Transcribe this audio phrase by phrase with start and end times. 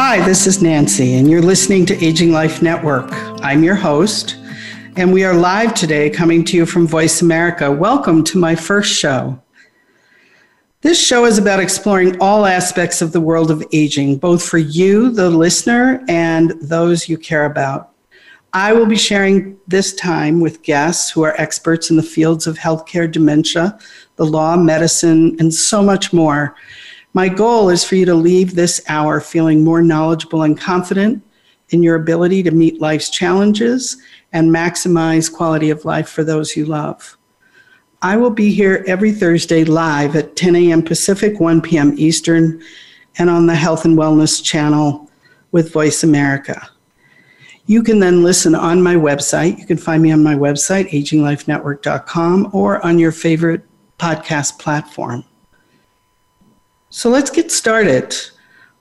[0.00, 3.08] Hi, this is Nancy, and you're listening to Aging Life Network.
[3.42, 4.36] I'm your host,
[4.94, 7.72] and we are live today coming to you from Voice America.
[7.72, 9.42] Welcome to my first show.
[10.82, 15.10] This show is about exploring all aspects of the world of aging, both for you,
[15.10, 17.90] the listener, and those you care about.
[18.52, 22.56] I will be sharing this time with guests who are experts in the fields of
[22.56, 23.76] healthcare, dementia,
[24.14, 26.54] the law, medicine, and so much more.
[27.14, 31.22] My goal is for you to leave this hour feeling more knowledgeable and confident
[31.70, 33.96] in your ability to meet life's challenges
[34.32, 37.16] and maximize quality of life for those you love.
[38.02, 40.82] I will be here every Thursday live at 10 a.m.
[40.82, 41.94] Pacific, 1 p.m.
[41.96, 42.62] Eastern,
[43.18, 45.10] and on the Health and Wellness channel
[45.50, 46.68] with Voice America.
[47.66, 49.58] You can then listen on my website.
[49.58, 53.62] You can find me on my website, aginglifenetwork.com, or on your favorite
[53.98, 55.24] podcast platform.
[56.90, 58.16] So let's get started.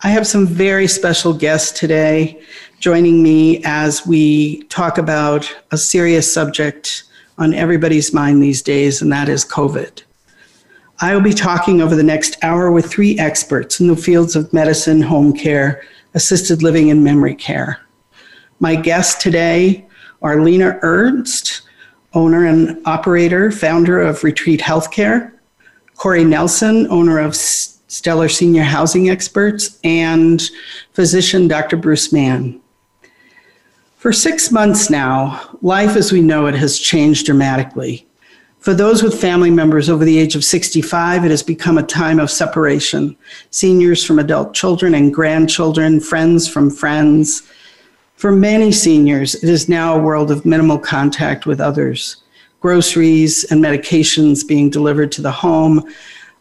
[0.01, 2.41] I have some very special guests today
[2.79, 7.03] joining me as we talk about a serious subject
[7.37, 10.03] on everybody's mind these days, and that is COVID.
[11.01, 14.53] I will be talking over the next hour with three experts in the fields of
[14.53, 17.81] medicine, home care, assisted living, and memory care.
[18.61, 19.85] My guests today
[20.21, 21.63] are Lena Ernst,
[22.13, 25.33] owner and operator, founder of Retreat Healthcare,
[25.97, 27.35] Corey Nelson, owner of
[27.97, 30.51] Stellar Senior Housing Experts, and
[30.93, 31.77] physician Dr.
[31.77, 32.61] Bruce Mann.
[33.95, 38.05] For six months now, life as we know it has changed dramatically.
[38.59, 42.19] For those with family members over the age of 65, it has become a time
[42.19, 43.17] of separation.
[43.49, 47.51] Seniors from adult children and grandchildren, friends from friends.
[48.13, 52.17] For many seniors, it is now a world of minimal contact with others.
[52.59, 55.83] Groceries and medications being delivered to the home,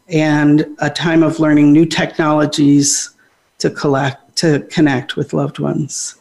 [0.09, 3.11] and a time of learning new technologies
[3.59, 6.17] to collect to connect with loved ones.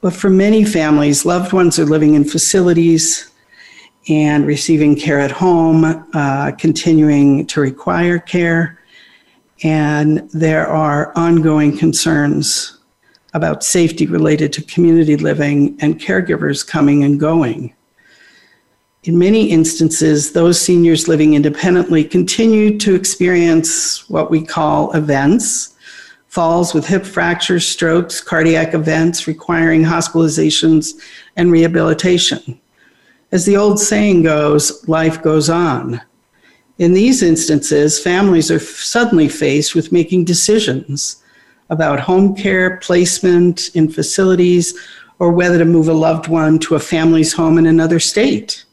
[0.00, 3.30] But for many families, loved ones are living in facilities
[4.08, 8.78] and receiving care at home, uh, continuing to require care,
[9.62, 12.78] and there are ongoing concerns
[13.32, 17.74] about safety related to community living and caregivers coming and going.
[19.04, 25.74] In many instances, those seniors living independently continue to experience what we call events
[26.28, 30.94] falls with hip fractures, strokes, cardiac events requiring hospitalizations
[31.36, 32.58] and rehabilitation.
[33.30, 36.00] As the old saying goes, life goes on.
[36.78, 41.22] In these instances, families are suddenly faced with making decisions
[41.68, 44.74] about home care, placement in facilities,
[45.18, 48.64] or whether to move a loved one to a family's home in another state.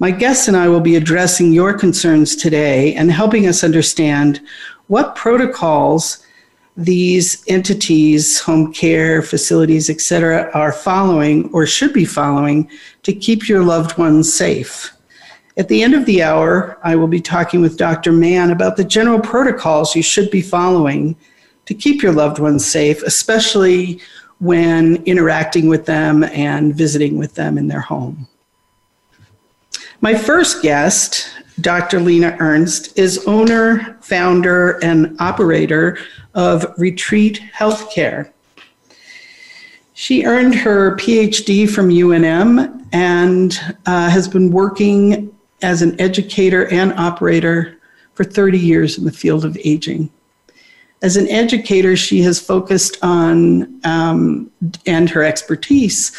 [0.00, 4.40] My guests and I will be addressing your concerns today and helping us understand
[4.88, 6.26] what protocols
[6.76, 12.68] these entities, home care facilities, et cetera, are following or should be following
[13.04, 14.92] to keep your loved ones safe.
[15.56, 18.10] At the end of the hour, I will be talking with Dr.
[18.10, 21.14] Mann about the general protocols you should be following
[21.66, 24.00] to keep your loved ones safe, especially
[24.40, 28.26] when interacting with them and visiting with them in their home.
[30.00, 32.00] My first guest, Dr.
[32.00, 35.98] Lena Ernst, is owner, founder, and operator
[36.34, 38.30] of Retreat Healthcare.
[39.94, 45.32] She earned her PhD from UNM and uh, has been working
[45.62, 47.78] as an educator and operator
[48.14, 50.10] for 30 years in the field of aging.
[51.02, 54.50] As an educator, she has focused on, um,
[54.86, 56.12] and her expertise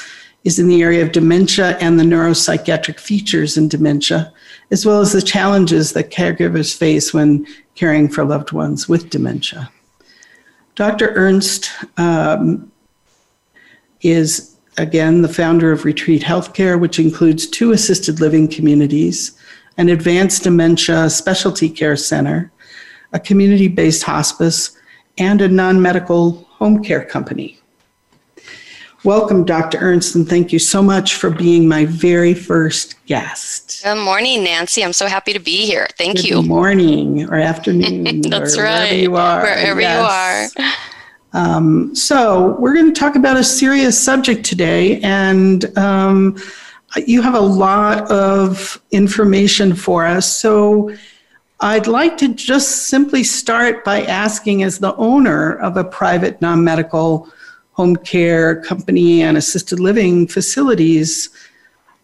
[0.45, 4.31] is in the area of dementia and the neuropsychiatric features in dementia,
[4.71, 9.69] as well as the challenges that caregivers face when caring for loved ones with dementia.
[10.75, 11.13] Dr.
[11.15, 12.71] Ernst um,
[14.01, 19.37] is, again, the founder of Retreat Healthcare, which includes two assisted living communities,
[19.77, 22.51] an advanced dementia specialty care center,
[23.13, 24.77] a community based hospice,
[25.17, 27.59] and a non medical home care company.
[29.05, 29.77] Welcome, Dr.
[29.77, 33.83] Ernst, and thank you so much for being my very first guest.
[33.83, 34.83] Good morning, Nancy.
[34.83, 35.87] I'm so happy to be here.
[35.95, 36.35] Thank Good you.
[36.37, 38.21] Good morning or afternoon.
[38.29, 38.79] That's or right.
[38.79, 39.41] Wherever you are.
[39.43, 40.51] Wherever yes.
[40.57, 40.73] you are.
[41.33, 46.41] Um, so, we're going to talk about a serious subject today, and um,
[46.95, 50.35] you have a lot of information for us.
[50.35, 50.95] So,
[51.59, 56.63] I'd like to just simply start by asking, as the owner of a private non
[56.63, 57.31] medical
[57.75, 61.29] home care company and assisted living facilities,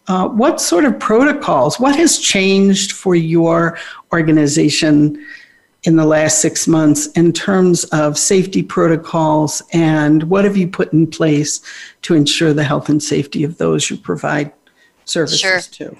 [0.06, 3.78] uh, what sort of protocols, what has changed for your
[4.12, 5.24] organization
[5.84, 10.92] in the last six months in terms of safety protocols and what have you put
[10.92, 11.60] in place
[12.02, 14.52] to ensure the health and safety of those you provide
[15.06, 15.60] services sure.
[15.60, 15.96] to?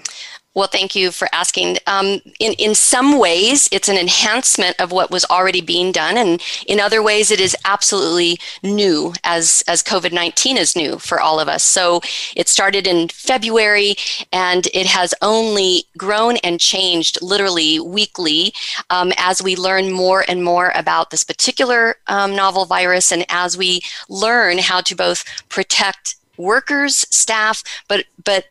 [0.55, 1.77] Well, thank you for asking.
[1.87, 6.15] Um, in, in some ways, it's an enhancement of what was already being done.
[6.15, 11.19] And in other ways, it is absolutely new as, as COVID 19 is new for
[11.19, 11.63] all of us.
[11.63, 12.01] So
[12.35, 13.95] it started in February
[14.31, 18.53] and it has only grown and changed literally weekly
[18.91, 23.57] um, as we learn more and more about this particular um, novel virus and as
[23.57, 28.45] we learn how to both protect workers, staff, but, but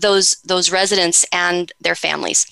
[0.00, 2.46] those those residents and their families.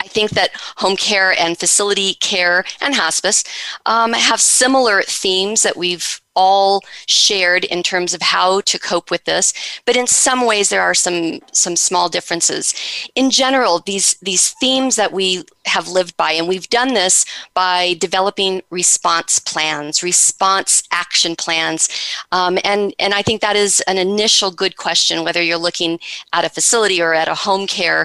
[0.00, 3.42] I think that home care and facility care and hospice
[3.86, 9.24] um, have similar themes that we've all shared in terms of how to cope with
[9.24, 9.52] this
[9.86, 12.74] but in some ways there are some some small differences.
[13.14, 17.94] In general these these themes that we have lived by and we've done this by
[17.98, 21.88] developing response plans response action plans
[22.32, 25.98] um, and and i think that is an initial good question whether you're looking
[26.34, 28.04] at a facility or at a home care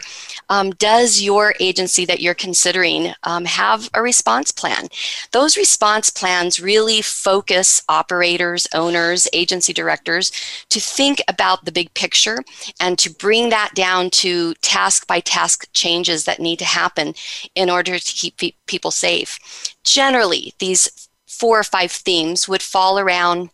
[0.50, 4.88] um, does your agency that you're considering um, have a response plan
[5.32, 10.32] those response plans really focus operators owners, agency directors
[10.70, 12.40] to think about the big picture
[12.80, 17.14] and to bring that down to task by task changes that need to happen
[17.56, 19.40] in order to keep pe- people safe.
[19.84, 23.50] Generally, these four or five themes would fall around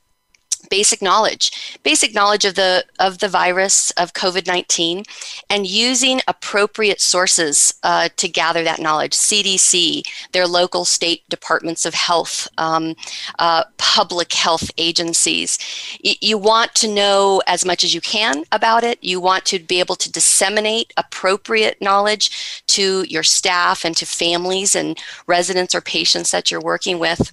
[0.70, 5.06] basic knowledge basic knowledge of the of the virus of covid-19
[5.50, 9.14] and using appropriate sources uh, to gather that knowledge.
[9.14, 12.96] Cdc their local state departments of health um,
[13.40, 15.58] uh, public health agencies.
[16.04, 19.04] Y- you want to know as much as you can about it.
[19.04, 24.76] You want to be able to disseminate appropriate knowledge to your staff and to families
[24.76, 24.98] and
[25.28, 27.32] residents or patients that you're working with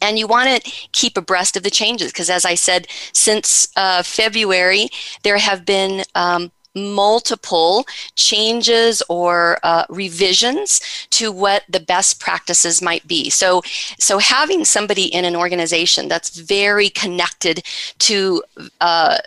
[0.00, 4.02] and you want to keep abreast of the changes because as i said since uh,
[4.02, 4.88] february
[5.22, 7.84] there have been um, multiple
[8.14, 10.80] changes or uh, revisions
[11.10, 13.30] to what the best practices might be.
[13.30, 13.62] So
[13.98, 17.64] so having somebody in an organization that's very connected
[18.00, 18.42] to
[18.80, 19.18] uh,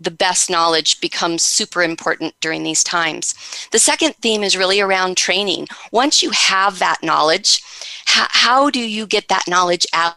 [0.00, 3.34] the best knowledge becomes super important during these times.
[3.72, 5.66] The second theme is really around training.
[5.92, 7.62] Once you have that knowledge,
[8.06, 10.16] how, how do you get that knowledge out?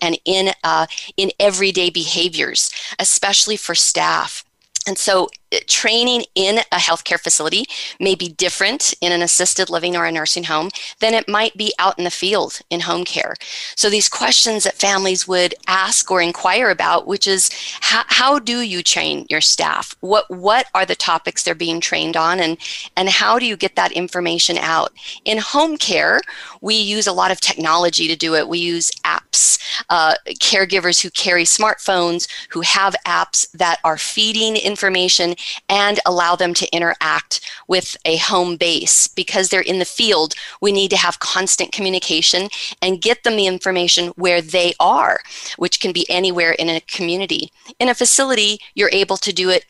[0.00, 0.86] and in uh,
[1.16, 4.45] in everyday behaviors, especially for staff.
[4.86, 7.66] And so, uh, training in a healthcare facility
[8.00, 11.72] may be different in an assisted living or a nursing home than it might be
[11.78, 13.34] out in the field in home care.
[13.76, 17.50] So, these questions that families would ask or inquire about, which is
[17.80, 19.96] how, how do you train your staff?
[20.00, 22.58] What what are the topics they're being trained on, and
[22.96, 24.92] and how do you get that information out?
[25.24, 26.20] In home care,
[26.60, 28.48] we use a lot of technology to do it.
[28.48, 35.34] We use apps, uh, caregivers who carry smartphones, who have apps that are feeding information
[35.68, 39.06] and allow them to interact with a home base.
[39.08, 42.48] Because they're in the field, we need to have constant communication
[42.82, 45.20] and get them the information where they are,
[45.56, 47.50] which can be anywhere in a community.
[47.78, 49.64] In a facility, you're able to do it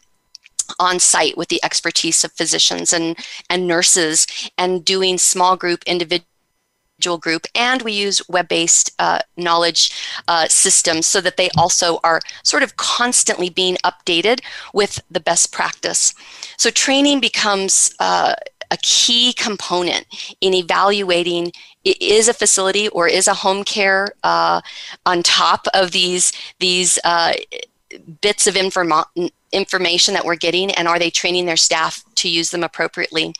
[0.79, 3.17] on site with the expertise of physicians and,
[3.49, 4.27] and nurses
[4.59, 6.27] and doing small group individual
[7.21, 9.93] group and we use web-based uh, knowledge
[10.29, 14.41] uh, systems so that they also are sort of constantly being updated
[14.73, 16.15] with the best practice.
[16.57, 18.35] So training becomes uh,
[18.71, 20.07] a key component
[20.41, 21.53] in evaluating
[21.85, 24.61] is a facility or is a home care uh,
[25.05, 27.35] on top of these these uh,
[28.21, 32.51] bits of informa- information that we're getting and are they training their staff to use
[32.51, 33.33] them appropriately?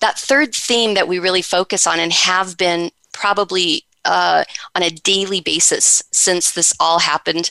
[0.00, 2.90] That third theme that we really focus on and have been
[3.20, 7.50] probably uh, on a daily basis since this all happened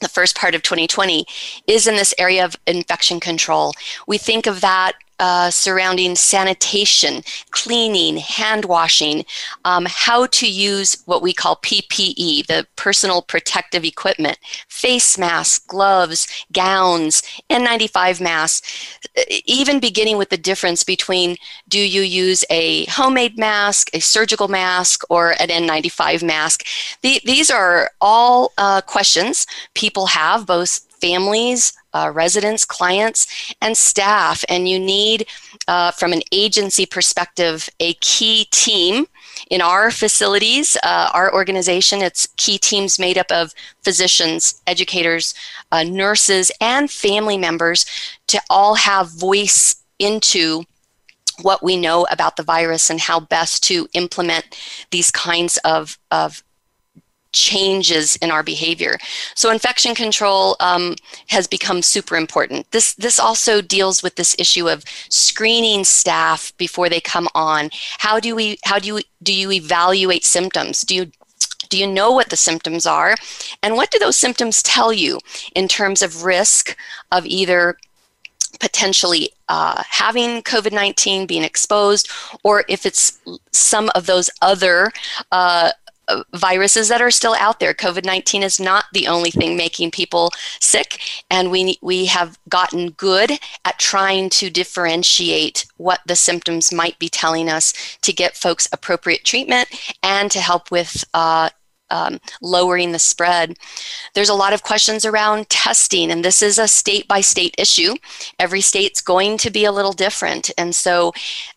[0.00, 1.24] the first part of 2020
[1.66, 3.72] is in this area of infection control.
[4.06, 9.24] We think of that uh, surrounding sanitation, cleaning, hand washing,
[9.64, 16.26] um, how to use what we call PPE, the personal protective equipment, face masks, gloves,
[16.52, 18.98] gowns, N95 masks,
[19.44, 21.36] even beginning with the difference between
[21.68, 26.64] do you use a homemade mask, a surgical mask, or an N95 mask.
[27.02, 34.44] The, these are all uh, questions people have, both families, uh, residents, clients, and staff.
[34.48, 35.26] And you need,
[35.66, 39.06] uh, from an agency perspective, a key team.
[39.50, 45.34] In our facilities, uh, our organization, it's key teams made up of physicians, educators,
[45.72, 47.86] uh, nurses, and family members
[48.26, 50.64] to all have voice into
[51.42, 54.44] what we know about the virus and how best to implement
[54.90, 56.42] these kinds of, of
[57.32, 58.98] changes in our behavior.
[59.34, 60.96] So infection control um,
[61.28, 62.70] has become super important.
[62.70, 67.70] This this also deals with this issue of screening staff before they come on.
[67.98, 70.82] How do we how do you do you evaluate symptoms?
[70.82, 71.12] Do you
[71.68, 73.14] do you know what the symptoms are?
[73.62, 75.18] And what do those symptoms tell you
[75.54, 76.76] in terms of risk
[77.12, 77.76] of either
[78.60, 82.10] potentially uh, having COVID 19, being exposed,
[82.42, 83.18] or if it's
[83.52, 84.90] some of those other
[85.32, 85.72] uh,
[86.34, 87.74] viruses that are still out there.
[87.74, 91.00] COVID 19 is not the only thing making people sick,
[91.30, 93.32] and we, we have gotten good
[93.64, 97.72] at trying to differentiate what the symptoms might be telling us
[98.02, 99.68] to get folks appropriate treatment
[100.02, 101.50] and to help with uh,
[101.90, 103.56] um, lowering the spread.
[104.14, 107.94] There's a lot of questions around testing, and this is a state by state issue.
[108.38, 110.50] Every state's going to be a little different.
[110.58, 111.12] And so,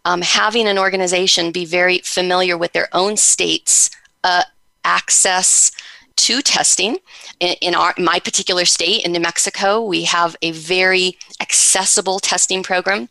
[0.06, 3.90] um, having an organization be very familiar with their own state's
[4.24, 4.44] uh,
[4.84, 5.72] access
[6.18, 6.98] to testing.
[7.40, 12.64] In, in our my particular state, in New Mexico, we have a very accessible testing
[12.64, 13.10] program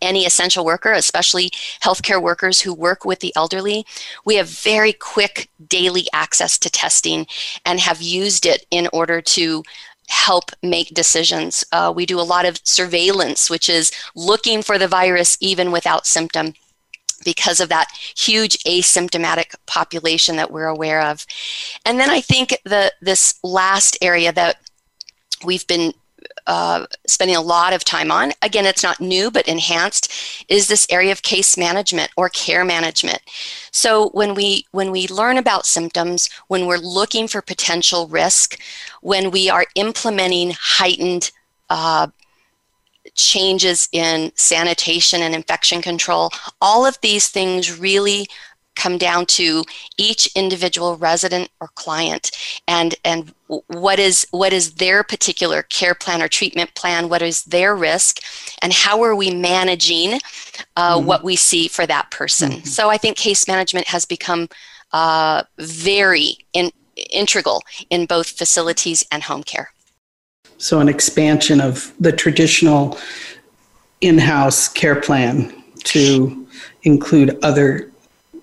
[0.00, 1.50] any essential worker, especially
[1.82, 3.84] healthcare workers who work with the elderly,
[4.24, 7.26] we have very quick daily access to testing
[7.64, 9.62] and have used it in order to
[10.08, 11.64] help make decisions.
[11.72, 16.06] Uh, we do a lot of surveillance, which is looking for the virus even without
[16.06, 16.54] symptom
[17.24, 21.26] because of that huge asymptomatic population that we're aware of.
[21.84, 24.56] And then I think the this last area that
[25.44, 25.92] we've been
[26.46, 30.12] uh, spending a lot of time on again it's not new but enhanced
[30.48, 33.20] is this area of case management or care management
[33.70, 38.60] so when we when we learn about symptoms when we're looking for potential risk
[39.00, 41.30] when we are implementing heightened
[41.68, 42.08] uh,
[43.22, 48.26] changes in sanitation and infection control, all of these things really
[48.76, 49.64] come down to
[49.98, 52.30] each individual resident or client
[52.66, 53.34] and and
[53.66, 58.20] what is what is their particular care plan or treatment plan what is their risk
[58.62, 60.18] and how are we managing
[60.76, 61.06] uh, mm-hmm.
[61.06, 62.64] what we see for that person mm-hmm.
[62.64, 64.48] so i think case management has become
[64.92, 66.70] uh, very in,
[67.10, 69.70] integral in both facilities and home care
[70.60, 72.98] so, an expansion of the traditional
[74.02, 75.50] in house care plan
[75.84, 76.46] to
[76.82, 77.90] include other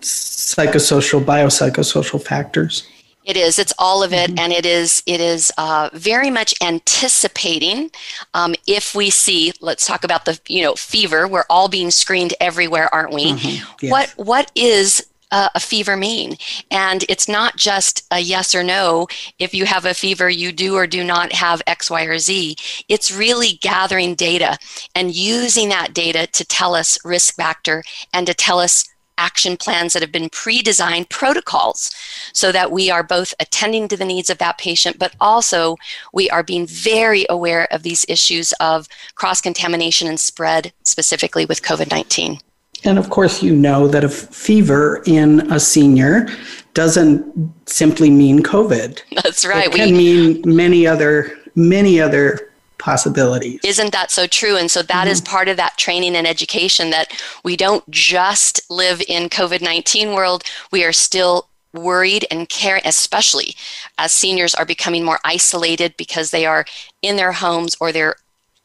[0.01, 2.87] psychosocial, biopsychosocial factors.
[3.23, 3.59] It is.
[3.59, 4.39] It's all of it, mm-hmm.
[4.39, 5.03] and it is.
[5.05, 7.91] It is uh, very much anticipating.
[8.33, 11.27] Um, if we see, let's talk about the you know fever.
[11.27, 13.33] We're all being screened everywhere, aren't we?
[13.33, 13.73] Mm-hmm.
[13.81, 13.91] Yes.
[13.91, 16.37] What What is uh, a fever mean?
[16.71, 19.07] And it's not just a yes or no.
[19.39, 22.55] If you have a fever, you do or do not have X, Y, or Z.
[22.87, 24.57] It's really gathering data
[24.95, 29.93] and using that data to tell us risk factor and to tell us action plans
[29.93, 31.91] that have been pre designed protocols
[32.33, 35.75] so that we are both attending to the needs of that patient, but also
[36.13, 41.61] we are being very aware of these issues of cross contamination and spread, specifically with
[41.61, 42.39] COVID 19.
[42.83, 46.27] And of course, you know that a fever in a senior
[46.73, 49.01] doesn't simply mean COVID.
[49.23, 49.67] That's right.
[49.67, 53.59] It can we, mean many other many other possibilities.
[53.63, 54.55] Isn't that so true?
[54.57, 55.11] And so that mm-hmm.
[55.11, 57.11] is part of that training and education that
[57.43, 63.55] we don't just live in COVID-19 world, we are still worried and care especially
[63.97, 66.65] as seniors are becoming more isolated because they are
[67.01, 68.15] in their homes or they're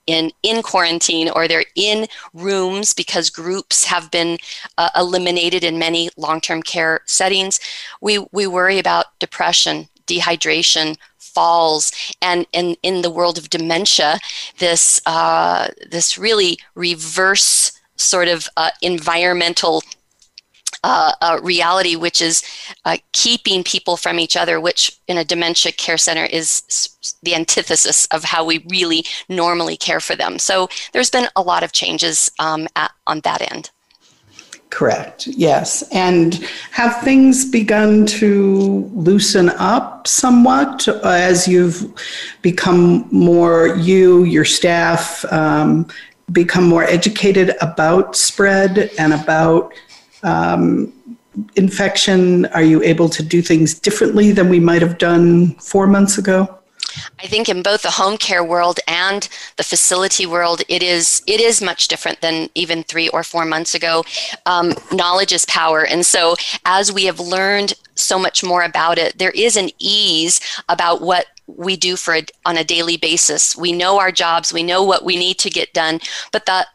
[0.06, 4.38] in in quarantine or they're in rooms because groups have been
[4.78, 7.60] uh, eliminated in many long-term care settings.
[8.00, 14.18] We we worry about depression dehydration falls and, and in the world of dementia
[14.58, 19.82] this uh, this really reverse sort of uh, environmental
[20.84, 22.42] uh, a reality which is
[22.84, 26.62] uh, keeping people from each other, which in a dementia care center is
[27.22, 30.38] the antithesis of how we really normally care for them.
[30.38, 33.70] So there's been a lot of changes um, at, on that end.
[34.70, 35.26] Correct.
[35.26, 35.82] Yes.
[35.92, 36.36] And
[36.70, 41.92] have things begun to loosen up somewhat as you've
[42.40, 45.86] become more, you, your staff, um,
[46.32, 49.74] become more educated about spread and about
[50.22, 50.92] um,
[51.56, 52.46] infection?
[52.46, 56.58] Are you able to do things differently than we might have done four months ago?
[57.22, 61.40] I think in both the home care world and the facility world, it is it
[61.40, 64.04] is much different than even three or four months ago.
[64.46, 66.36] Um, knowledge is power, and so
[66.66, 71.26] as we have learned so much more about it, there is an ease about what
[71.46, 73.56] we do for on a daily basis.
[73.56, 76.00] We know our jobs, we know what we need to get done,
[76.30, 76.66] but the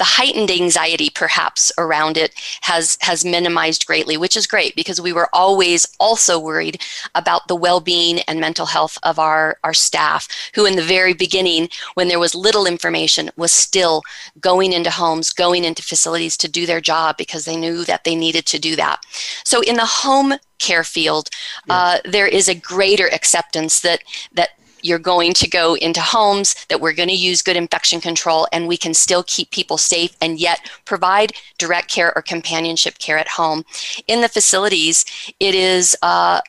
[0.00, 5.12] the heightened anxiety perhaps around it has has minimized greatly which is great because we
[5.12, 6.80] were always also worried
[7.14, 11.68] about the well-being and mental health of our our staff who in the very beginning
[11.94, 14.00] when there was little information was still
[14.40, 18.14] going into homes going into facilities to do their job because they knew that they
[18.14, 19.02] needed to do that.
[19.44, 21.28] So in the home care field
[21.68, 24.00] uh, there is a greater acceptance that
[24.32, 24.50] that
[24.82, 28.66] you're going to go into homes that we're going to use good infection control and
[28.66, 33.28] we can still keep people safe and yet provide direct care or companionship care at
[33.28, 33.64] home.
[34.06, 35.04] In the facilities
[35.40, 36.40] it is uh,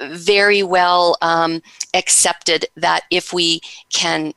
[0.00, 1.62] very well um,
[1.94, 4.32] accepted that if we can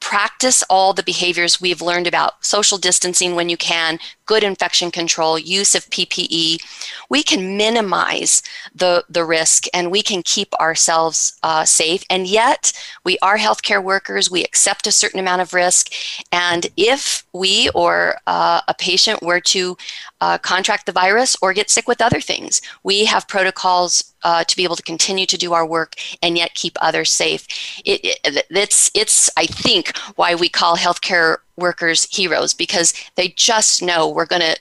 [0.00, 5.38] practice all the behaviors we've learned about social distancing when you can, good infection control,
[5.38, 6.62] use of PPE,
[7.08, 8.42] we can minimize
[8.74, 12.04] the, the risk and we can keep ourselves uh, safe.
[12.10, 12.72] And yet,
[13.04, 15.92] we are healthcare workers, we accept a certain amount of risk.
[16.30, 19.76] And if we or uh, a patient were to
[20.20, 24.56] uh, contract the virus or get sick with other things, we have protocols uh, to
[24.56, 27.46] be able to continue to do our work and yet keep others safe.
[27.84, 33.82] It, it, it's, it's, I think, why we call healthcare workers heroes because they just
[33.82, 34.56] know we're going to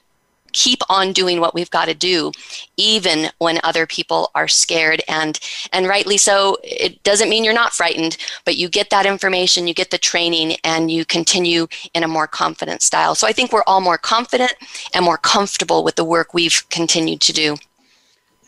[0.53, 2.31] keep on doing what we've got to do
[2.77, 5.01] even when other people are scared.
[5.07, 5.39] And
[5.71, 9.73] and rightly so it doesn't mean you're not frightened but you get that information you
[9.73, 13.15] get the training and you continue in a more confident style.
[13.15, 14.53] So i think we're all more confident
[14.93, 17.57] and more comfortable with the work we've continued to do.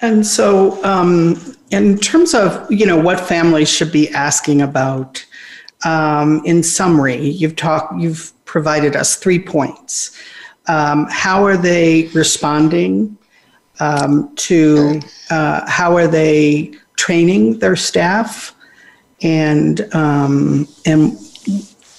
[0.01, 5.25] And so, um, in terms of you know what families should be asking about,
[5.85, 10.17] um, in summary, you've talked, you've provided us three points.
[10.67, 13.17] Um, how are they responding
[13.79, 15.01] um, to?
[15.29, 18.55] Uh, how are they training their staff?
[19.21, 21.17] And um, and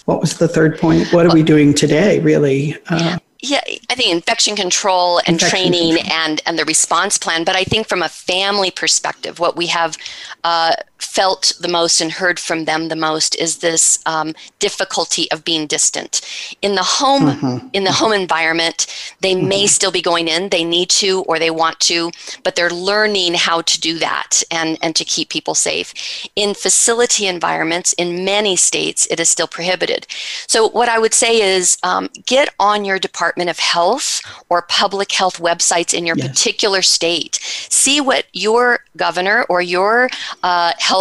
[0.04, 1.12] what was the third point?
[1.12, 2.20] What are we doing today?
[2.20, 2.76] Really?
[2.88, 6.18] Uh, yeah, I think infection control and infection training control.
[6.18, 7.44] and and the response plan.
[7.44, 9.96] But I think from a family perspective, what we have
[10.44, 15.44] uh, felt the most and heard from them the most is this um, difficulty of
[15.44, 16.20] being distant
[16.62, 17.68] in the home mm-hmm.
[17.72, 18.86] in the home environment
[19.20, 19.48] they mm-hmm.
[19.48, 22.10] may still be going in they need to or they want to
[22.42, 25.92] but they're learning how to do that and and to keep people safe
[26.36, 30.06] in facility environments in many states it is still prohibited
[30.46, 35.12] so what i would say is um, get on your department of health or public
[35.12, 36.28] health websites in your yes.
[36.28, 40.08] particular state see what your governor or your
[40.42, 40.93] uh, health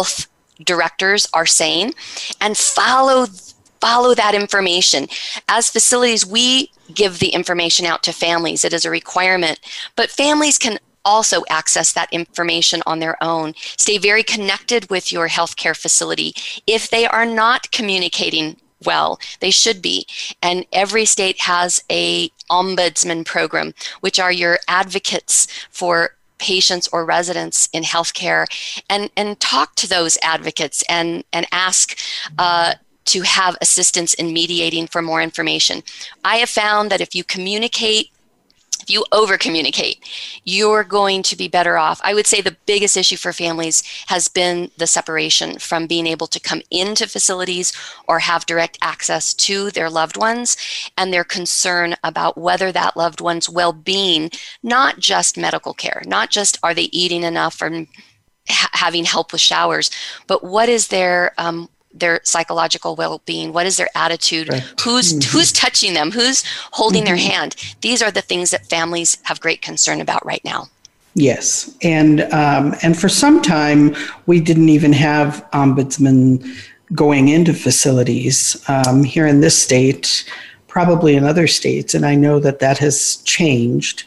[0.64, 1.92] directors are saying
[2.40, 3.26] and follow
[3.80, 5.06] follow that information
[5.48, 9.58] as facilities we give the information out to families it is a requirement
[9.96, 13.54] but families can also access that information on their own.
[13.56, 16.34] Stay very connected with your healthcare facility.
[16.66, 20.06] If they are not communicating well, they should be.
[20.42, 27.68] And every state has a ombudsman program, which are your advocates for patients or residents
[27.72, 28.46] in healthcare
[28.90, 31.98] and, and talk to those advocates and, and ask
[32.38, 32.74] uh,
[33.06, 35.82] to have assistance in mediating for more information.
[36.24, 38.10] I have found that if you communicate
[38.84, 40.04] if you over communicate,
[40.44, 42.00] you're going to be better off.
[42.04, 46.26] I would say the biggest issue for families has been the separation from being able
[46.26, 47.72] to come into facilities
[48.08, 50.58] or have direct access to their loved ones
[50.98, 54.30] and their concern about whether that loved one's well being,
[54.62, 57.86] not just medical care, not just are they eating enough or
[58.50, 59.90] ha- having help with showers,
[60.26, 64.62] but what is their um, their psychological well-being what is their attitude right.
[64.82, 65.36] who's mm-hmm.
[65.36, 67.14] who's touching them who's holding mm-hmm.
[67.14, 70.66] their hand these are the things that families have great concern about right now
[71.14, 73.94] yes and um, and for some time
[74.26, 76.44] we didn't even have ombudsmen
[76.92, 80.28] going into facilities um, here in this state
[80.66, 84.04] probably in other states and i know that that has changed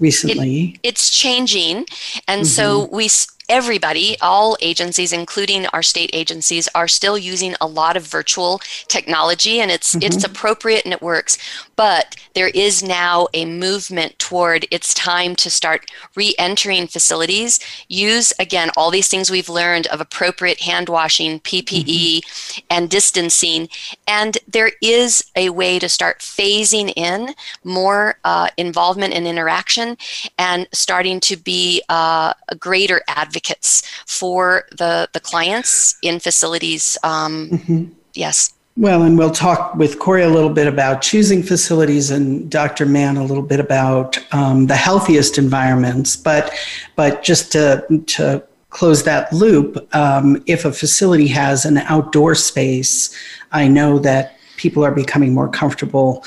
[0.00, 0.78] recently.
[0.82, 1.86] It, it's changing.
[2.26, 2.44] And mm-hmm.
[2.44, 3.08] so we
[3.48, 9.60] everybody, all agencies, including our state agencies, are still using a lot of virtual technology,
[9.60, 10.04] and it's mm-hmm.
[10.04, 11.38] it's appropriate and it works.
[11.76, 17.60] But there is now a movement toward it's time to start re-entering facilities.
[17.88, 22.60] Use again all these things we've learned of appropriate hand washing, PPE, mm-hmm.
[22.70, 23.68] and distancing.
[24.06, 27.34] And there is a way to start phasing in
[27.64, 29.96] more uh, involvement and interaction,
[30.38, 36.98] and starting to be uh, a greater advocate advocates for the, the clients in facilities.
[37.02, 37.84] Um, mm-hmm.
[38.14, 38.54] Yes.
[38.76, 42.86] Well, and we'll talk with Corey a little bit about choosing facilities and Dr.
[42.86, 46.16] Mann a little bit about um, the healthiest environments.
[46.16, 46.52] But,
[46.94, 53.12] but just to, to close that loop, um, if a facility has an outdoor space,
[53.50, 56.24] I know that people are becoming more comfortable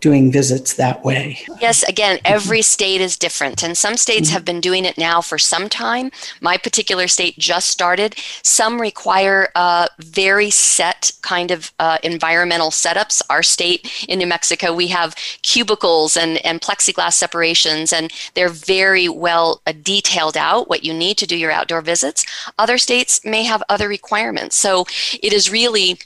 [0.00, 1.40] doing visits that way.
[1.60, 5.38] Yes, again, every state is different, and some states have been doing it now for
[5.38, 6.10] some time.
[6.40, 8.14] My particular state just started.
[8.42, 13.22] Some require uh, very set kind of uh, environmental setups.
[13.28, 19.08] Our state in New Mexico, we have cubicles and, and plexiglass separations, and they're very
[19.08, 22.24] well uh, detailed out what you need to do your outdoor visits.
[22.58, 24.56] Other states may have other requirements.
[24.56, 24.86] So
[25.22, 25.98] it is really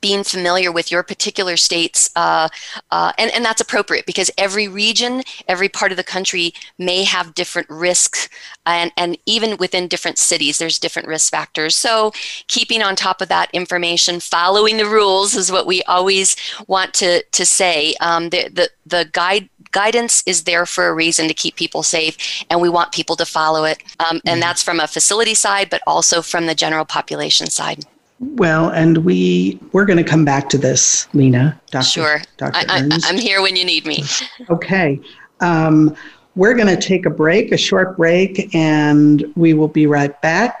[0.00, 2.48] being familiar with your particular states, uh,
[2.90, 7.34] uh, and, and that's appropriate because every region, every part of the country may have
[7.34, 8.28] different risks,
[8.66, 11.74] and, and even within different cities, there's different risk factors.
[11.74, 12.12] So,
[12.46, 17.22] keeping on top of that information, following the rules is what we always want to,
[17.22, 17.94] to say.
[18.00, 22.44] Um, the, the, the guide guidance is there for a reason to keep people safe,
[22.50, 23.82] and we want people to follow it.
[24.00, 24.40] Um, and mm-hmm.
[24.40, 27.84] that's from a facility side, but also from the general population side.
[28.20, 31.58] Well, and we we're going to come back to this, Lena.
[31.70, 31.84] Dr.
[31.84, 32.66] Sure, Dr.
[32.68, 34.04] I, am here when you need me.
[34.50, 35.00] okay,
[35.40, 35.96] um,
[36.36, 40.60] we're going to take a break, a short break, and we will be right back.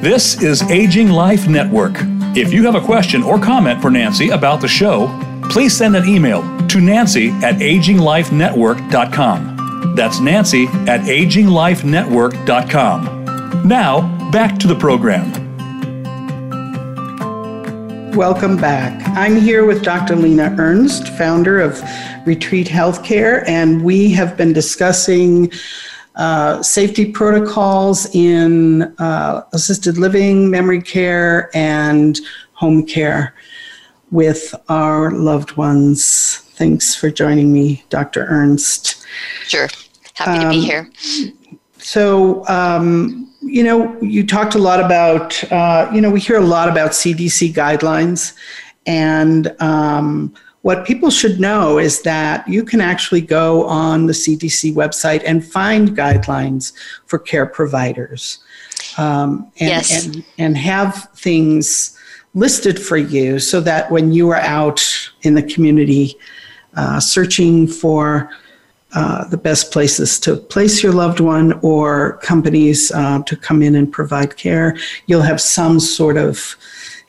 [0.00, 1.94] This is Aging Life Network.
[2.36, 5.08] If you have a question or comment for Nancy about the show,
[5.50, 9.94] please send an email to nancy at aginglifenetwork.com.
[9.96, 13.66] That's nancy at aginglifenetwork.com.
[13.66, 15.32] Now, back to the program.
[18.12, 19.02] Welcome back.
[19.16, 20.14] I'm here with Dr.
[20.14, 21.82] Lena Ernst, founder of
[22.24, 25.50] Retreat Healthcare, and we have been discussing
[26.18, 32.18] uh, safety protocols in uh, assisted living, memory care, and
[32.52, 33.34] home care
[34.10, 36.38] with our loved ones.
[36.56, 38.26] Thanks for joining me, Dr.
[38.26, 39.06] Ernst.
[39.46, 39.68] Sure.
[40.14, 40.90] Happy um, to be um, here.
[41.78, 46.44] So, um, you know, you talked a lot about, uh, you know, we hear a
[46.44, 48.34] lot about CDC guidelines
[48.86, 54.74] and um, what people should know is that you can actually go on the CDC
[54.74, 56.72] website and find guidelines
[57.06, 58.40] for care providers
[58.96, 60.06] um, and, yes.
[60.06, 61.96] and, and have things
[62.34, 64.84] listed for you so that when you are out
[65.22, 66.16] in the community
[66.76, 68.30] uh, searching for
[68.94, 73.74] uh, the best places to place your loved one or companies uh, to come in
[73.74, 76.56] and provide care, you'll have some sort of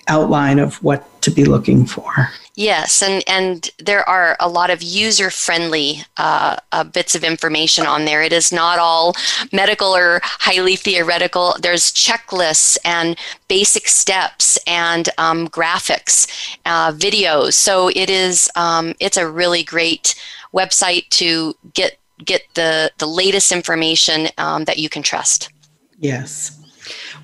[0.08, 2.30] outline of what to be looking for.
[2.60, 7.86] Yes, and, and there are a lot of user friendly uh, uh, bits of information
[7.86, 8.22] on there.
[8.22, 9.15] It is not all
[9.54, 11.56] medical or highly theoretical.
[11.62, 13.17] There's checklists and
[13.48, 16.28] basic steps and um, graphics,
[16.65, 17.54] uh, videos.
[17.54, 20.15] So it is um, it's a really great
[20.54, 25.50] website to get get the the latest information um, that you can trust.
[25.98, 26.59] Yes.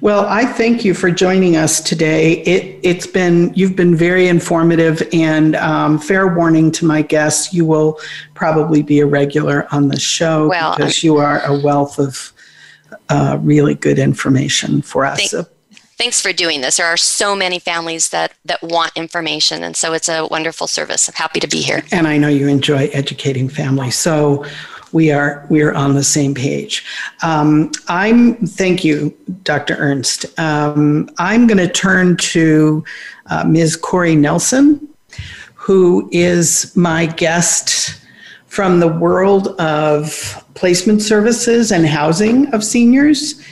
[0.01, 2.43] Well, I thank you for joining us today.
[2.43, 7.65] It, it's been you've been very informative, and um, fair warning to my guests, you
[7.65, 7.99] will
[8.33, 12.33] probably be a regular on the show well, because I'm, you are a wealth of
[13.09, 15.31] uh, really good information for us.
[15.31, 15.47] Thank,
[15.97, 16.77] thanks for doing this.
[16.77, 21.07] There are so many families that that want information, and so it's a wonderful service.
[21.07, 21.83] I'm happy to be here.
[21.91, 23.95] And I know you enjoy educating families.
[23.95, 24.45] So
[24.95, 26.85] we are we are on the same page.
[27.21, 29.75] Um, I'm thank you, Dr.
[29.75, 30.25] Ernst.
[30.39, 32.81] Um, I'm going to turn to
[33.25, 33.75] uh, Ms.
[33.75, 34.87] Corey Nelson,
[35.53, 37.99] who is my guest
[38.45, 43.43] from the world of placement services and housing of seniors.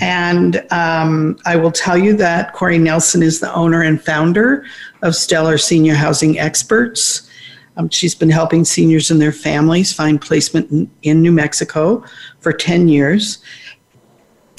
[0.00, 4.64] And um, I will tell you that Corey Nelson is the owner and founder
[5.02, 7.29] of Stellar Senior Housing Experts.
[7.76, 12.04] Um, she's been helping seniors and their families find placement in, in New Mexico
[12.40, 13.38] for 10 years.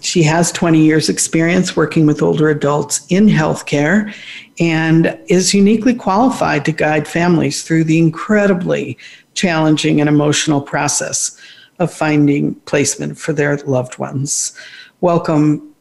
[0.02, 4.14] She has 20 years' experience working with older adults in healthcare
[4.60, 8.98] and is uniquely qualified to guide families through the incredibly
[9.36, 11.40] challenging and emotional process
[11.78, 14.58] of finding placement for their loved ones.
[15.02, 15.74] Welcome,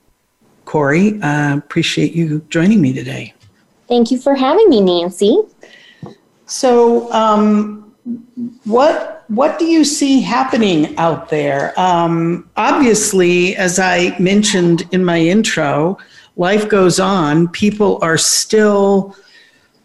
[0.65, 1.21] Corey.
[1.23, 3.35] Uh, appreciate you joining me today.
[3.89, 5.43] Thank you for having me, Nancy.
[6.51, 7.95] So, um,
[8.65, 11.73] what what do you see happening out there?
[11.79, 15.97] Um, obviously, as I mentioned in my intro,
[16.35, 17.47] life goes on.
[17.49, 19.15] People are still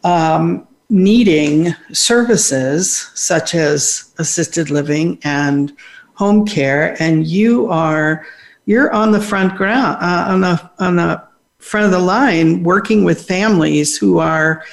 [0.03, 5.71] um, needing services such as assisted living and
[6.15, 8.25] home care, and you are
[8.65, 11.23] you're on the front ground uh, on the on the
[11.59, 14.63] front of the line working with families who are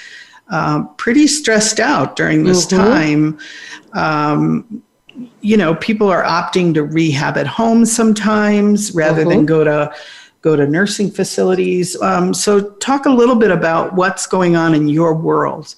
[0.53, 2.77] uh, pretty stressed out during this mm-hmm.
[2.77, 3.39] time.
[3.95, 4.83] Um,
[5.41, 9.31] you know, people are opting to rehab at home sometimes rather mm-hmm.
[9.31, 9.93] than go to
[10.43, 12.01] go to nursing facilities.
[12.03, 15.75] Um, so, talk a little bit about what's going on in your world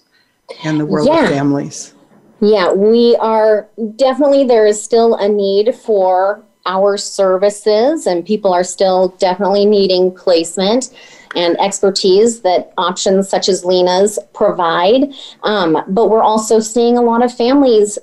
[0.64, 1.24] and the world yeah.
[1.24, 1.94] of families.
[2.40, 8.64] Yeah, we are definitely there is still a need for our services, and people are
[8.64, 10.90] still definitely needing placement
[11.36, 15.12] and expertise that options such as Lena's provide.
[15.42, 17.98] Um, but we're also seeing a lot of families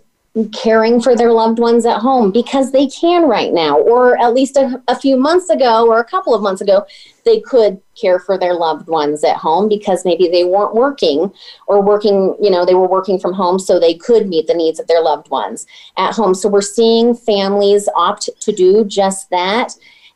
[0.54, 4.56] caring for their loved ones at home because they can right now, or at least
[4.56, 6.86] a, a, few months ago or a couple of months ago,
[7.26, 11.32] they could care for their loved ones at home because maybe they weren't working
[11.68, 14.80] or working, you know, they were working from home so they could meet the needs
[14.80, 15.68] of their loved ones
[15.98, 16.34] at home.
[16.34, 19.74] So we're seeing families opt to do just that.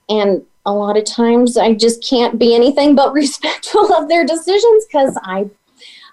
[0.08, 4.86] And a lot of times I just can't be anything but respectful of their decisions
[4.86, 5.49] because I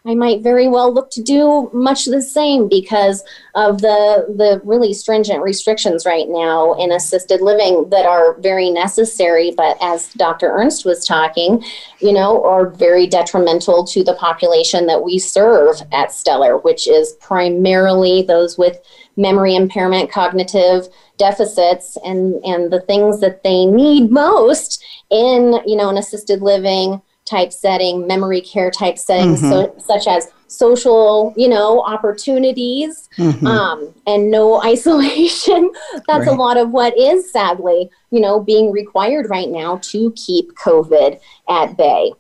[0.05, 3.23] I might very well look to do much the same because
[3.55, 9.53] of the the really stringent restrictions right now in assisted living that are very necessary,
[9.57, 10.49] but as Dr.
[10.49, 11.63] Ernst was talking,
[12.01, 17.13] you know, are very detrimental to the population that we serve at Stellar, which is
[17.21, 18.81] primarily those with
[19.17, 25.91] memory impairment, cognitive deficits, and and the things that they need most in you know
[25.91, 27.01] an assisted living
[27.33, 29.51] type setting, memory care type settings, mm-hmm.
[29.51, 33.47] so, such as social, you know, opportunities mm-hmm.
[33.47, 35.71] um, and no isolation.
[36.07, 36.29] That's right.
[36.29, 41.19] a lot of what is sadly, you know, being required right now to keep COVID
[41.49, 42.13] at bay.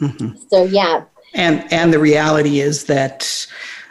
[0.00, 0.38] Mm-hmm.
[0.48, 1.04] So yeah.
[1.34, 3.46] And and the reality is that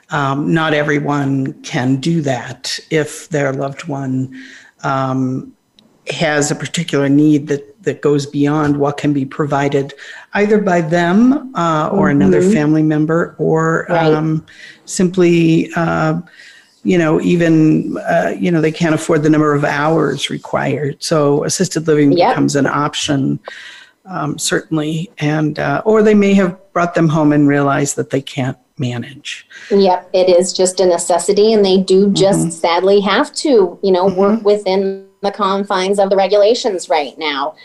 [0.09, 4.35] um, not everyone can do that if their loved one
[4.83, 5.55] um,
[6.07, 9.93] has a particular need that that goes beyond what can be provided
[10.33, 12.21] either by them uh, or mm-hmm.
[12.21, 14.13] another family member or right.
[14.13, 14.45] um,
[14.85, 16.19] simply uh,
[16.85, 21.43] you know even uh, you know they can't afford the number of hours required so
[21.43, 22.31] assisted living yep.
[22.31, 23.39] becomes an option
[24.05, 28.21] um, certainly and uh, or they may have brought them home and realized that they
[28.21, 32.49] can't manage yep it is just a necessity and they do just mm-hmm.
[32.49, 34.19] sadly have to you know mm-hmm.
[34.19, 37.55] work within the confines of the regulations right now.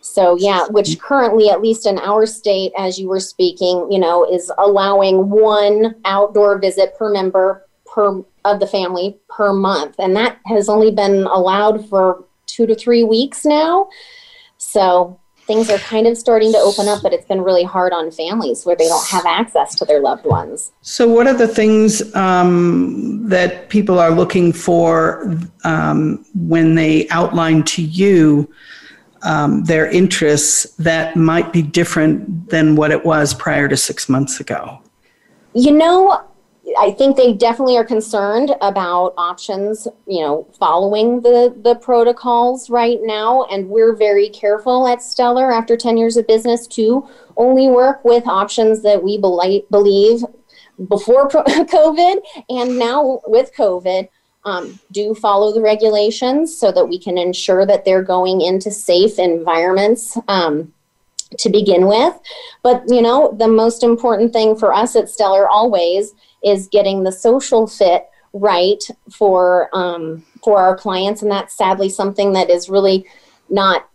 [0.00, 4.24] So yeah, which currently, at least in our state, as you were speaking, you know,
[4.24, 9.96] is allowing one outdoor visit per member per of the family per month.
[9.98, 13.88] And that has only been allowed for two to three weeks now.
[14.56, 15.19] So
[15.50, 18.64] things are kind of starting to open up, but it's been really hard on families
[18.64, 20.70] where they don't have access to their loved ones.
[20.82, 27.64] So, what are the things um, that people are looking for um, when they outline
[27.64, 28.48] to you
[29.22, 34.38] um, their interests that might be different than what it was prior to six months
[34.38, 34.80] ago?
[35.52, 36.22] You know,
[36.78, 42.98] I think they definitely are concerned about options, you know, following the the protocols right
[43.02, 48.04] now, and we're very careful at Stellar after 10 years of business to only work
[48.04, 50.24] with options that we believe
[50.88, 52.16] before COVID
[52.48, 54.08] and now with COVID
[54.44, 59.18] um, do follow the regulations so that we can ensure that they're going into safe
[59.18, 60.16] environments.
[60.28, 60.72] Um,
[61.38, 62.18] to begin with.
[62.62, 66.12] But, you know, the most important thing for us at Stellar always
[66.44, 72.32] is getting the social fit right for um, for our clients, and that's sadly something
[72.32, 73.04] that is really
[73.48, 73.88] not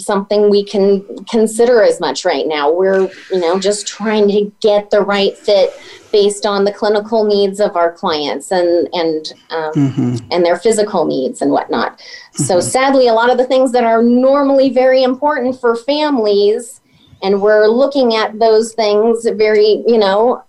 [0.00, 2.72] something we can consider as much right now.
[2.72, 5.72] We're you know just trying to get the right fit
[6.12, 10.16] based on the clinical needs of our clients and and um, mm-hmm.
[10.30, 11.98] and their physical needs and whatnot.
[11.98, 12.42] Mm-hmm.
[12.44, 16.80] So sadly, a lot of the things that are normally very important for families,
[17.22, 20.44] and we're looking at those things very you know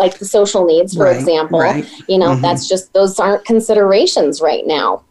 [0.00, 1.60] like the social needs, for right, example.
[1.60, 1.88] Right.
[2.08, 2.42] You know, mm-hmm.
[2.42, 5.04] that's just those aren't considerations right now.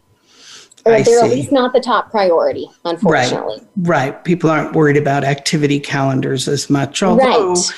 [0.84, 1.26] Or I they're see.
[1.26, 3.60] at least not the top priority, unfortunately.
[3.76, 4.12] Right.
[4.12, 4.24] right.
[4.24, 7.02] People aren't worried about activity calendars as much.
[7.02, 7.72] Although right.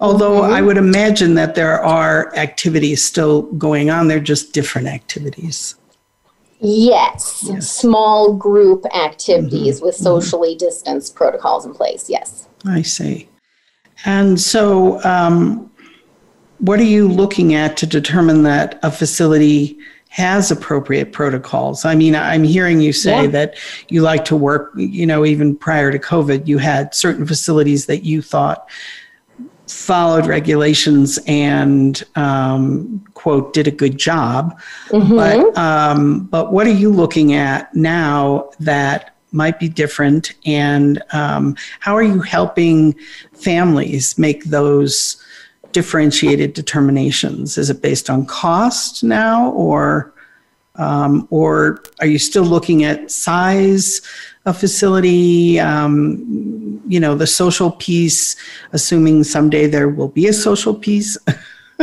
[0.00, 0.52] although mm-hmm.
[0.52, 4.08] I would imagine that there are activities still going on.
[4.08, 5.74] They're just different activities.
[6.60, 7.70] Yes, yes.
[7.70, 9.86] small group activities mm-hmm.
[9.86, 10.04] with mm-hmm.
[10.04, 12.10] socially distanced protocols in place.
[12.10, 12.48] Yes.
[12.66, 13.28] I see.
[14.04, 15.67] And so, um,
[16.58, 21.84] what are you looking at to determine that a facility has appropriate protocols?
[21.84, 23.28] I mean, I'm hearing you say yeah.
[23.28, 23.54] that
[23.88, 28.04] you like to work, you know, even prior to COVID, you had certain facilities that
[28.04, 28.68] you thought
[29.66, 35.14] followed regulations and um, quote did a good job mm-hmm.
[35.14, 41.54] but um, but what are you looking at now that might be different and um,
[41.80, 42.94] how are you helping
[43.34, 45.22] families make those
[45.72, 47.58] differentiated determinations?
[47.58, 50.12] Is it based on cost now, or
[50.76, 54.00] um, or are you still looking at size
[54.46, 55.58] of facility?
[55.58, 58.36] Um, you know, the social piece,
[58.72, 61.18] assuming someday there will be a social piece.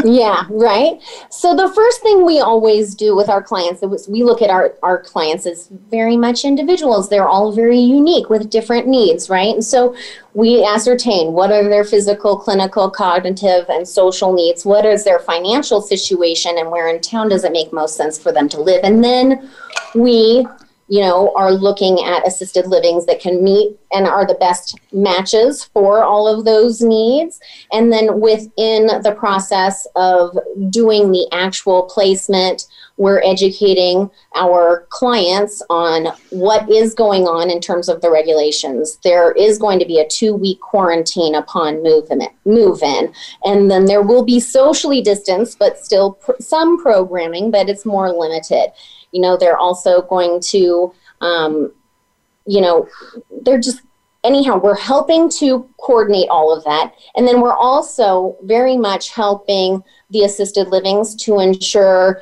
[0.03, 1.01] yeah, right.
[1.29, 4.73] So the first thing we always do with our clients is we look at our,
[4.84, 7.08] our clients as very much individuals.
[7.08, 9.53] They're all very unique with different needs, right?
[9.53, 9.95] And so
[10.34, 15.81] we ascertain what are their physical, clinical, cognitive, and social needs, what is their financial
[15.81, 18.81] situation, and where in town does it make most sense for them to live.
[18.84, 19.49] And then
[19.93, 20.45] we
[20.87, 25.63] you know, are looking at assisted livings that can meet and are the best matches
[25.63, 27.39] for all of those needs.
[27.71, 30.37] And then within the process of
[30.69, 32.67] doing the actual placement,
[32.97, 38.99] we're educating our clients on what is going on in terms of the regulations.
[39.03, 43.11] There is going to be a two week quarantine upon move in, move in.
[43.43, 48.11] And then there will be socially distanced, but still pr- some programming, but it's more
[48.11, 48.71] limited.
[49.15, 51.71] You know, they're also going to, um,
[52.45, 52.89] you know,
[53.43, 53.80] they're just,
[54.25, 56.93] anyhow, we're helping to coordinate all of that.
[57.15, 62.21] And then we're also very much helping the assisted livings to ensure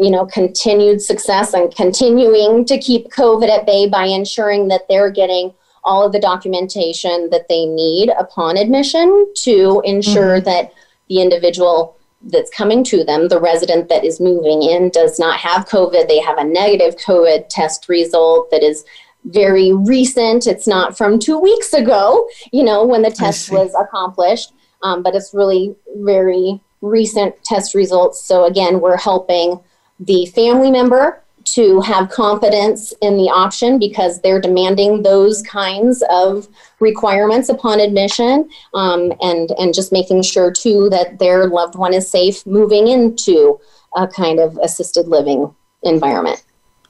[0.00, 5.10] you know continued success and continuing to keep covid at bay by ensuring that they're
[5.10, 10.44] getting all of the documentation that they need upon admission to ensure mm-hmm.
[10.44, 10.72] that
[11.08, 15.68] the individual that's coming to them, the resident that is moving in, does not have
[15.68, 16.08] COVID.
[16.08, 18.84] They have a negative COVID test result that is
[19.24, 20.46] very recent.
[20.46, 24.52] It's not from two weeks ago, you know, when the test was accomplished,
[24.82, 28.22] um, but it's really very recent test results.
[28.22, 29.60] So, again, we're helping
[30.00, 31.22] the family member
[31.54, 36.48] to have confidence in the option because they're demanding those kinds of
[36.80, 42.10] requirements upon admission um, and and just making sure too that their loved one is
[42.10, 43.58] safe moving into
[43.96, 46.42] a kind of assisted living environment.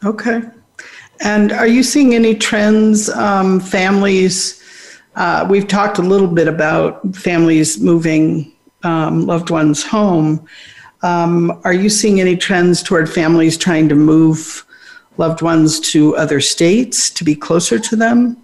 [0.04, 0.42] Okay.
[1.20, 4.58] And are you seeing any trends um, families
[5.18, 8.52] uh, we've talked a little bit about families moving
[8.84, 10.46] um, loved ones home
[11.02, 14.64] um, are you seeing any trends toward families trying to move
[15.16, 18.36] loved ones to other states to be closer to them?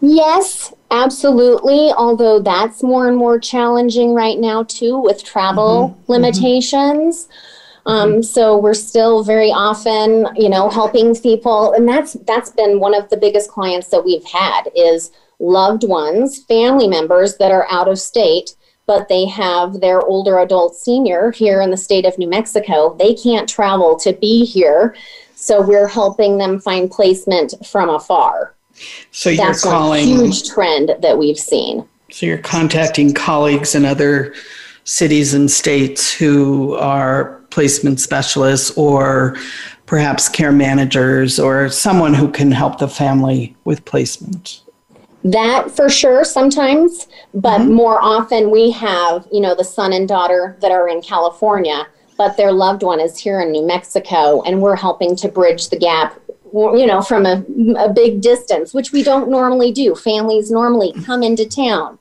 [0.00, 1.92] Yes, absolutely.
[1.96, 6.12] Although that's more and more challenging right now, too, with travel mm-hmm.
[6.12, 7.26] limitations.
[7.26, 7.90] Mm-hmm.
[7.90, 12.94] Um, so we're still very often, you know, helping people, and that's that's been one
[12.94, 17.88] of the biggest clients that we've had is loved ones, family members that are out
[17.88, 18.56] of state,
[18.88, 22.96] but they have their older adult senior here in the state of New Mexico.
[22.98, 24.96] They can't travel to be here,
[25.36, 28.54] so we're helping them find placement from afar.
[29.10, 30.02] So you're That's calling.
[30.02, 31.86] a huge trend that we've seen.
[32.10, 34.34] So you're contacting colleagues in other
[34.84, 39.36] cities and states who are placement specialists or
[39.84, 44.62] perhaps care managers or someone who can help the family with placement.
[45.24, 50.56] That for sure sometimes, but more often we have, you know, the son and daughter
[50.60, 54.76] that are in California, but their loved one is here in New Mexico, and we're
[54.76, 56.18] helping to bridge the gap,
[56.52, 57.44] you know, from a,
[57.78, 59.94] a big distance, which we don't normally do.
[59.94, 61.98] Families normally come into town.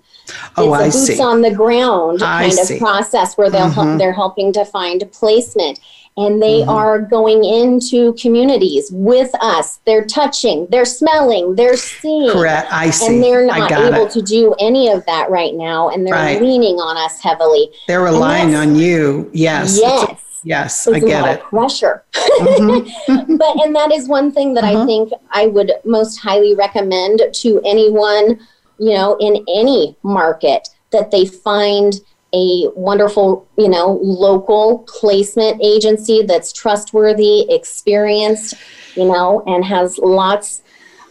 [0.57, 1.22] Oh, it's a I boots see.
[1.24, 2.74] on the ground I kind see.
[2.76, 3.97] of process where they'll help, Mhm.
[3.97, 5.80] they're helping to find placement
[6.18, 6.70] and they Mm-hmm.
[6.70, 12.68] are going into communities with us they're touching they're smelling they're seeing Correct.
[12.72, 13.05] I see.
[13.07, 14.11] and they're not able it.
[14.11, 16.41] to do any of that right now and they're Right.
[16.41, 19.30] leaning on us heavily They're relying on you.
[19.34, 19.80] Yes.
[19.80, 21.41] yes Yes, I a get lot it.
[21.41, 22.03] of pressure
[22.39, 22.89] Mhm.
[23.38, 24.84] but and that is one thing that Uh-huh.
[24.84, 28.39] I think I would most highly recommend to anyone,
[28.80, 31.99] you know, in any market that they find
[32.34, 38.54] a wonderful, you know, local placement agency that's trustworthy, experienced,
[38.96, 40.62] you know, and has lots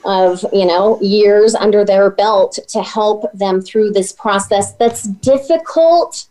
[0.05, 6.29] of, you know, years under their belt to help them through this process that's difficult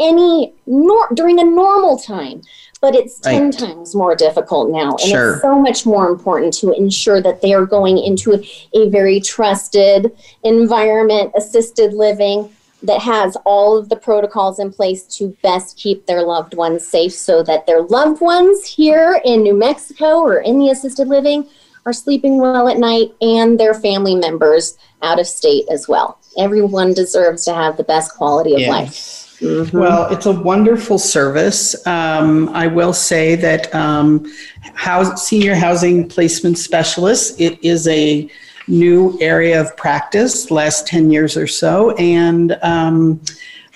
[0.00, 2.40] any nor- during a normal time
[2.80, 3.58] but it's 10 Right.
[3.58, 5.32] times more difficult now and Sure.
[5.32, 8.40] it's so much more important to ensure that they are going into
[8.74, 10.12] a very trusted
[10.44, 12.48] environment assisted living
[12.82, 17.12] that has all of the protocols in place to best keep their loved ones safe
[17.12, 21.48] so that their loved ones here in New Mexico or in the assisted living
[21.84, 26.18] are sleeping well at night and their family members out of state as well.
[26.38, 28.86] Everyone deserves to have the best quality of life.
[28.86, 29.24] Yes.
[29.40, 29.72] Mhm.
[29.72, 31.76] Well, it's a wonderful service.
[31.86, 34.30] Um, I will say that um,
[34.74, 38.28] house, senior housing placement specialists, it is a
[38.68, 43.20] new area of practice, last 10 years or so, and um,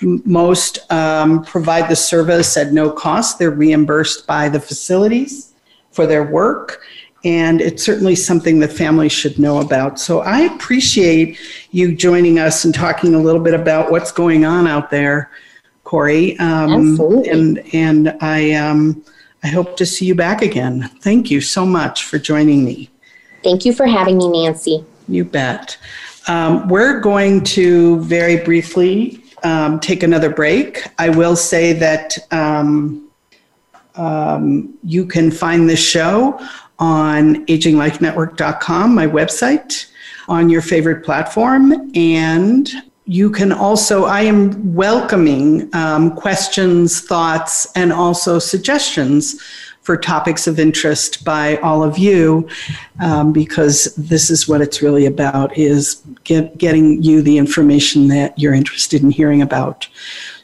[0.01, 3.39] most um, provide the service at no cost.
[3.39, 5.53] They're reimbursed by the facilities
[5.91, 6.81] for their work.
[7.25, 9.97] And it's certainly something that families should know about.
[9.97, 11.39] So I appreciate
[11.71, 15.31] you joining us and talking a little bit about what's going on out there,
[15.85, 16.37] Corey.
[16.39, 17.29] Um, Absolutely.
[17.29, 19.05] And and I um,
[19.41, 20.89] I hope to see you back again.
[20.99, 22.89] Thank you so much for joining me.
[23.43, 24.83] Thank you for having me, Nancy.
[25.07, 25.77] You bet.
[26.27, 30.87] Um, we're going to very briefly um, take another break.
[30.97, 33.09] I will say that um,
[33.95, 36.39] um, you can find this show
[36.79, 39.87] on aginglifenetwork.com, my website,
[40.27, 41.91] on your favorite platform.
[41.95, 42.71] And
[43.05, 49.41] you can also, I am welcoming um, questions, thoughts, and also suggestions
[49.83, 52.47] for topics of interest by all of you
[53.01, 58.37] um, because this is what it's really about is get, getting you the information that
[58.39, 59.87] you're interested in hearing about.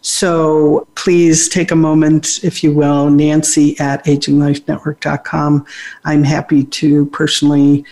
[0.01, 5.65] So please take a moment if you will nancy at aginglifenetwork.com
[6.05, 7.83] i'm happy to personally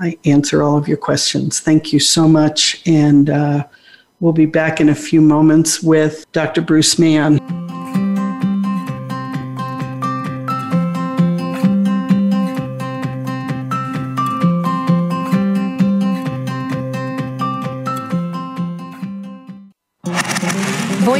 [0.00, 1.60] uh, answer all of your questions.
[1.60, 3.64] Thank you so much and uh,
[4.20, 7.38] we'll be back in a few moments with dr bruce mann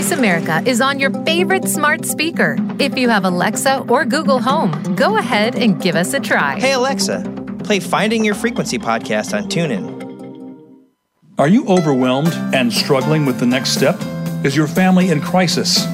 [0.05, 2.59] Voice America is on your favorite smart speaker.
[2.79, 6.61] If you have Alexa or Google Home, go ahead and give us a try.
[6.61, 7.23] Hey Alexa,
[7.65, 9.89] play Finding Your Frequency podcast on TuneIn.
[11.39, 13.97] Are you overwhelmed and struggling with the next step?
[14.45, 15.87] Is your family in crisis?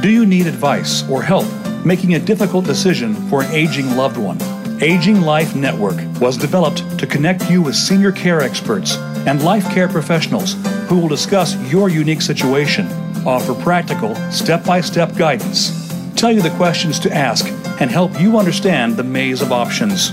[0.00, 1.44] Do you need advice or help
[1.84, 4.38] making a difficult decision for an aging loved one?
[4.80, 9.88] Aging Life Network was developed to connect you with senior care experts and life care
[9.88, 10.54] professionals
[10.86, 12.86] who will discuss your unique situation,
[13.26, 17.48] offer practical, step by step guidance, tell you the questions to ask,
[17.80, 20.12] and help you understand the maze of options.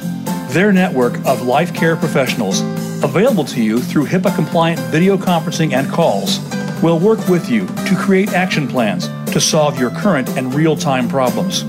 [0.52, 2.62] Their network of life care professionals,
[3.04, 6.40] available to you through HIPAA compliant video conferencing and calls,
[6.82, 11.08] will work with you to create action plans to solve your current and real time
[11.08, 11.64] problems.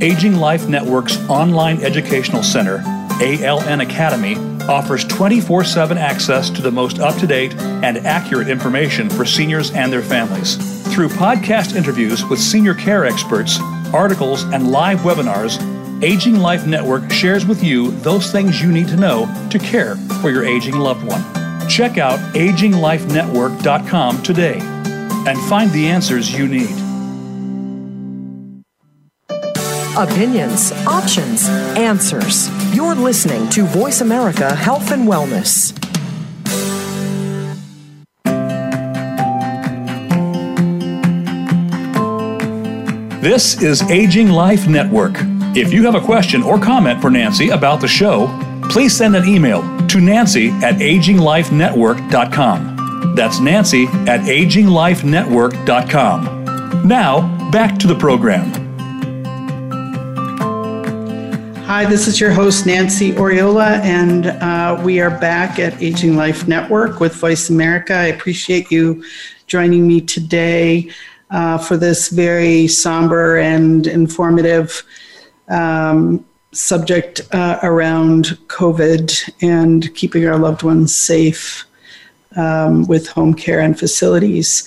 [0.00, 2.78] Aging Life Network's online educational center,
[3.18, 4.36] ALN Academy,
[4.68, 9.72] offers 24 7 access to the most up to date and accurate information for seniors
[9.72, 10.56] and their families.
[10.94, 13.58] Through podcast interviews with senior care experts,
[13.92, 15.60] articles, and live webinars,
[16.00, 20.30] Aging Life Network shares with you those things you need to know to care for
[20.30, 21.24] your aging loved one.
[21.68, 26.87] Check out aginglifenetwork.com today and find the answers you need.
[29.98, 31.46] Opinions, options,
[31.76, 32.48] answers.
[32.72, 35.74] You're listening to Voice America Health and Wellness.
[43.20, 45.14] This is Aging Life Network.
[45.56, 48.28] If you have a question or comment for Nancy about the show,
[48.70, 53.14] please send an email to nancy at aginglifenetwork.com.
[53.16, 56.86] That's nancy at aginglifenetwork.com.
[56.86, 58.67] Now, back to the program.
[61.68, 66.48] Hi, this is your host, Nancy Oriola, and uh, we are back at Aging Life
[66.48, 67.92] Network with Voice America.
[67.92, 69.04] I appreciate you
[69.46, 70.90] joining me today
[71.30, 74.82] uh, for this very somber and informative
[75.48, 81.66] um, subject uh, around COVID and keeping our loved ones safe
[82.36, 84.66] um, with home care and facilities.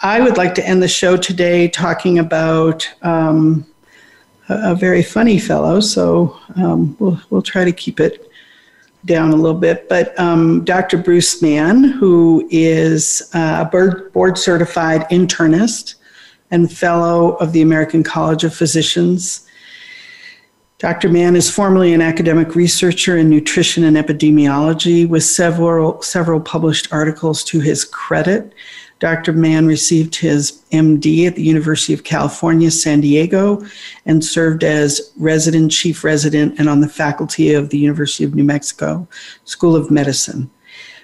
[0.00, 3.64] I would like to end the show today talking about um,
[4.48, 8.30] a, very funny fellow, so um, we'll, we'll try to keep it
[9.04, 9.88] down a little bit.
[9.88, 10.98] But um, Dr.
[10.98, 13.64] Bruce Mann, who is a
[14.12, 15.96] board certified internist
[16.50, 19.48] and fellow of the American College of Physicians.
[20.78, 21.08] Dr.
[21.08, 27.42] Mann is formerly an academic researcher in nutrition and epidemiology with several, several published articles
[27.44, 28.52] to his credit.
[29.02, 29.32] Dr.
[29.32, 33.60] Mann received his MD at the University of California, San Diego,
[34.06, 38.44] and served as resident, chief resident, and on the faculty of the University of New
[38.44, 39.08] Mexico
[39.42, 40.48] School of Medicine.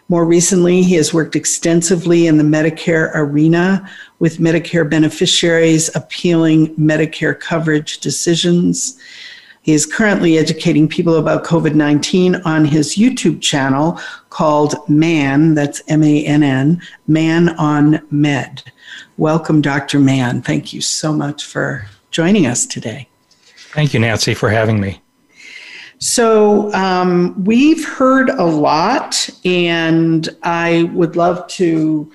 [0.08, 3.90] More recently, he has worked extensively in the Medicare arena
[4.20, 8.96] with Medicare beneficiaries appealing Medicare coverage decisions.
[9.62, 14.00] He is currently educating people about COVID 19 on his YouTube channel
[14.30, 18.62] called MAN, that's M A N N, Mann on Med.
[19.16, 19.98] Welcome, Dr.
[19.98, 20.42] Mann.
[20.42, 23.08] Thank you so much for joining us today.
[23.72, 25.02] Thank you, Nancy, for having me.
[25.98, 32.10] So, um, we've heard a lot, and I would love to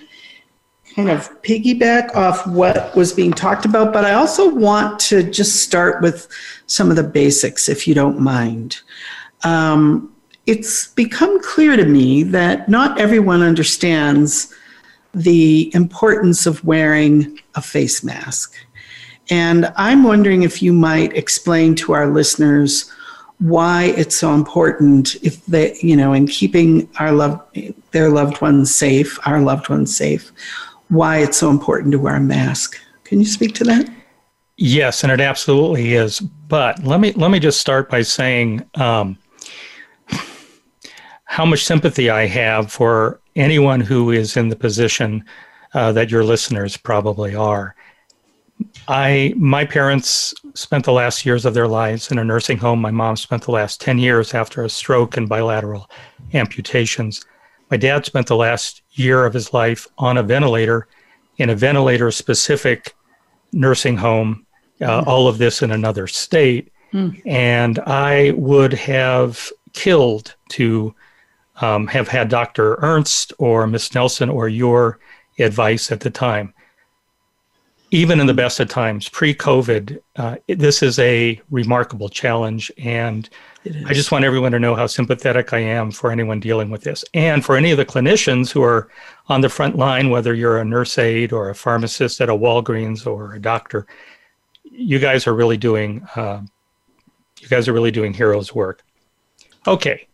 [0.95, 5.57] kind of piggyback off what was being talked about, but I also want to just
[5.57, 6.27] start with
[6.67, 8.79] some of the basics, if you don't mind.
[9.43, 10.13] Um,
[10.45, 14.53] it's become clear to me that not everyone understands
[15.13, 18.55] the importance of wearing a face mask.
[19.29, 22.91] And I'm wondering if you might explain to our listeners
[23.39, 27.41] why it's so important if they you know in keeping our love
[27.91, 30.31] their loved ones safe our loved ones safe
[30.93, 33.89] why it's so important to wear a mask can you speak to that
[34.57, 39.17] yes and it absolutely is but let me let me just start by saying um,
[41.25, 45.23] how much sympathy i have for anyone who is in the position
[45.73, 47.75] uh, that your listeners probably are
[48.87, 52.79] I my parents spent the last years of their lives in a nursing home.
[52.81, 55.89] My mom spent the last 10 years after a stroke and bilateral
[56.33, 57.25] amputations.
[57.72, 60.88] My dad spent the last year of his life on a ventilator
[61.38, 62.95] in a ventilator specific
[63.51, 64.45] nursing home,
[64.82, 65.07] uh, mm.
[65.07, 66.72] all of this in another state.
[66.93, 67.22] Mm.
[67.26, 70.93] And I would have killed to
[71.61, 72.76] um, have had Dr.
[72.82, 74.99] Ernst or Miss Nelson or your
[75.39, 76.53] advice at the time
[77.93, 82.71] even in the best of times, pre COVID, uh, this is a remarkable challenge.
[82.79, 83.29] And
[83.85, 87.05] I just want everyone to know how sympathetic I am for anyone dealing with this.
[87.13, 88.89] And for any of the clinicians who are
[89.27, 93.05] on the front line, whether you're a nurse aide or a pharmacist at a Walgreens
[93.05, 93.85] or a doctor,
[94.63, 96.03] you guys are really doing.
[96.15, 96.41] Uh,
[97.41, 98.81] you guys are really doing heroes work.
[99.67, 100.07] Okay,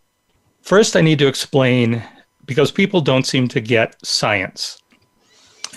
[0.64, 2.04] first I need to explain
[2.46, 4.82] because people don't seem to get science.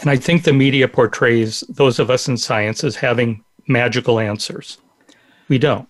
[0.02, 4.78] And I think the media portrays those of us in science as having magical answers.
[5.48, 5.88] We don't.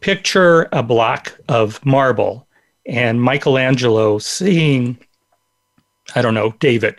[0.00, 2.46] Picture a block of marble
[2.86, 4.98] and Michelangelo seeing,
[6.14, 6.98] I don't know, David.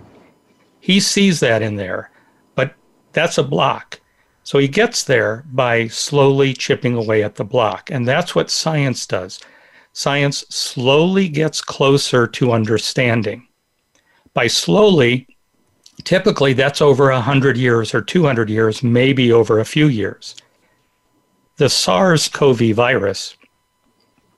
[0.79, 2.11] He sees that in there,
[2.53, 2.75] but
[3.13, 3.99] that's a block.
[4.43, 7.89] So he gets there by slowly chipping away at the block.
[7.89, 9.39] And that's what science does.
[9.93, 13.47] Science slowly gets closer to understanding.
[14.35, 15.27] By slowly,
[16.03, 20.35] Typically, that's over 100 years or 200 years, maybe over a few years.
[21.57, 23.35] The SARS CoV virus,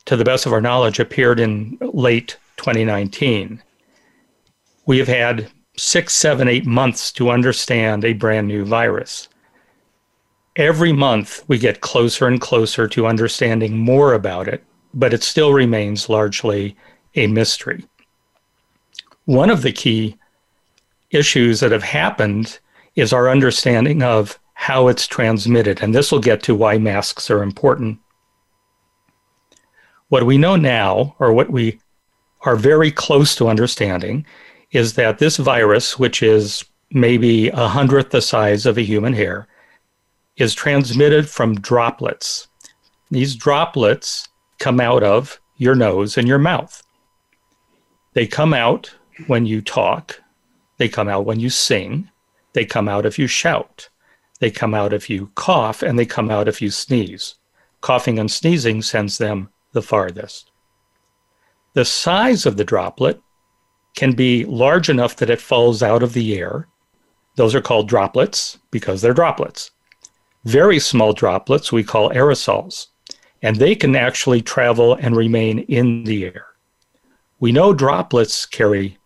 [0.05, 3.61] to the best of our knowledge, appeared in late 2019.
[4.87, 9.29] We have had six, seven, eight months to understand a brand new virus.
[10.57, 15.53] every month we get closer and closer to understanding more about it, but it still
[15.53, 16.75] remains largely
[17.15, 17.85] a mystery.
[19.25, 20.17] One of the key
[21.11, 22.59] issues that have happened
[22.95, 25.81] is our understanding of how it's transmitted.
[25.81, 27.99] And this will get to why masks are important.
[30.09, 31.79] What we know now, or what we
[32.41, 34.25] are very close to understanding,
[34.71, 39.47] is that this virus, which is maybe a hundredth the size of a human hair,
[40.37, 42.47] is transmitted from droplets.
[43.09, 46.83] These droplets come out of your nose and your mouth.
[48.13, 48.93] They come out
[49.27, 50.21] when you talk,
[50.81, 52.09] they come out when you sing,
[52.53, 53.87] they come out if you shout,
[54.39, 57.35] they come out if you cough, and they come out if you sneeze.
[57.81, 60.49] Coughing and sneezing sends them the farthest.
[61.73, 63.21] The size of the droplet
[63.95, 66.67] can be large enough that it falls out of the air.
[67.35, 69.69] Those are called droplets because they're droplets.
[70.45, 72.87] Very small droplets we call aerosols,
[73.43, 76.47] and they can actually travel and remain in the air.
[77.39, 78.97] We know droplets carry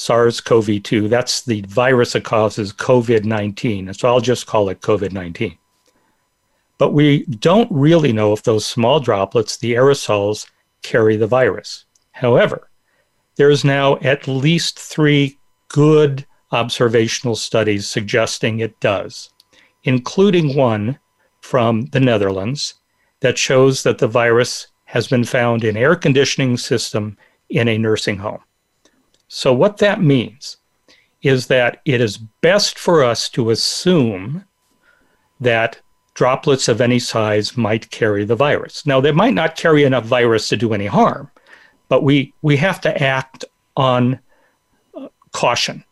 [0.00, 1.08] SARS CoV 2.
[1.08, 3.92] That's the virus that causes COVID 19.
[3.92, 5.58] So I'll just call it COVID 19.
[6.78, 10.46] But we don't really know if those small droplets, the aerosols,
[10.82, 11.84] carry the virus.
[12.12, 12.70] However,
[13.36, 15.38] there's now at least three
[15.68, 19.28] good observational studies suggesting it does,
[19.84, 20.98] including one
[21.42, 22.76] from the Netherlands
[23.20, 27.18] that shows that the virus has been found in air conditioning system
[27.50, 28.40] in a nursing home.
[29.32, 30.56] So what that means
[31.22, 34.44] is that it is best for us to assume
[35.38, 35.80] that
[36.14, 38.84] droplets of any size might carry the virus.
[38.84, 41.30] Now they might not carry enough virus to do any harm,
[41.88, 43.44] but we we have to act
[43.76, 44.18] on
[44.96, 45.84] uh, caution.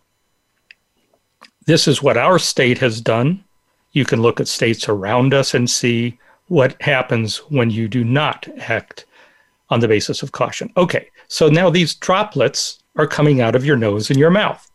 [1.65, 3.45] This is what our state has done.
[3.93, 6.19] You can look at states around us and see
[6.49, 9.07] what happens when you do not act
[9.71, 10.73] on the basis of caution.
[10.77, 14.71] Okay, so now these droplets are coming out of your nose and your mouth.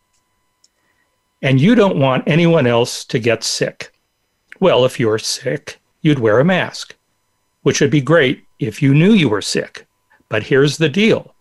[1.42, 3.92] And you don't want anyone else to get sick.
[4.60, 6.96] Well, if you're sick, you'd wear a mask,
[7.64, 9.86] which would be great if you knew you were sick.
[10.30, 11.36] But here's the deal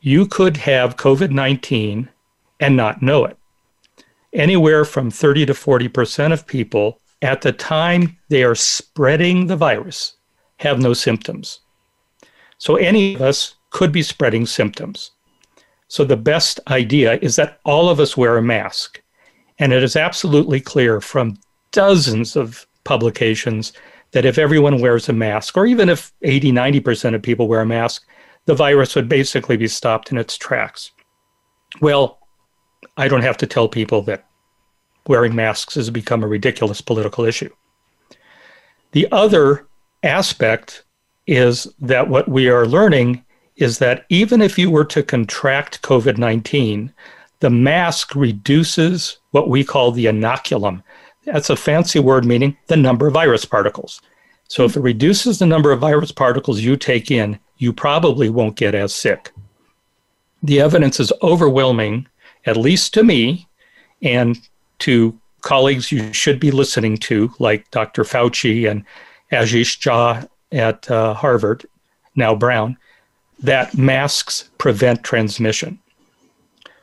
[0.00, 2.08] you could have COVID 19
[2.60, 3.38] and not know it.
[4.32, 10.16] Anywhere from 30 to 40% of people at the time they are spreading the virus
[10.58, 11.60] have no symptoms.
[12.58, 15.10] So any of us could be spreading symptoms.
[15.94, 19.00] So the best idea is that all of us wear a mask.
[19.60, 21.38] And it is absolutely clear from
[21.70, 23.72] dozens of publications
[24.10, 27.66] that if everyone wears a mask, or even if 80, 90% of people wear a
[27.66, 28.04] mask,
[28.46, 30.90] the virus would basically be stopped in its tracks.
[31.80, 32.18] Well,
[32.96, 34.26] I don't have to tell people that
[35.06, 37.54] wearing masks has become a ridiculous political issue.
[38.90, 39.68] The other
[40.02, 40.82] aspect
[41.28, 43.23] is that what we are learning
[43.56, 46.92] is that even if you were to contract COVID 19,
[47.40, 50.82] the mask reduces what we call the inoculum,
[51.24, 54.00] that's a fancy word meaning the number of virus particles.
[54.48, 58.56] So if it reduces the number of virus particles you take in, you probably won't
[58.56, 59.32] get as sick.
[60.42, 62.06] The evidence is overwhelming,
[62.44, 63.48] at least to me
[64.02, 64.36] and
[64.80, 68.04] to colleagues you should be listening to, like Dr.
[68.04, 68.84] Fauci and
[69.32, 71.66] Ashish Jha at uh, Harvard,
[72.16, 72.76] now Brown,
[73.44, 75.78] that masks prevent transmission.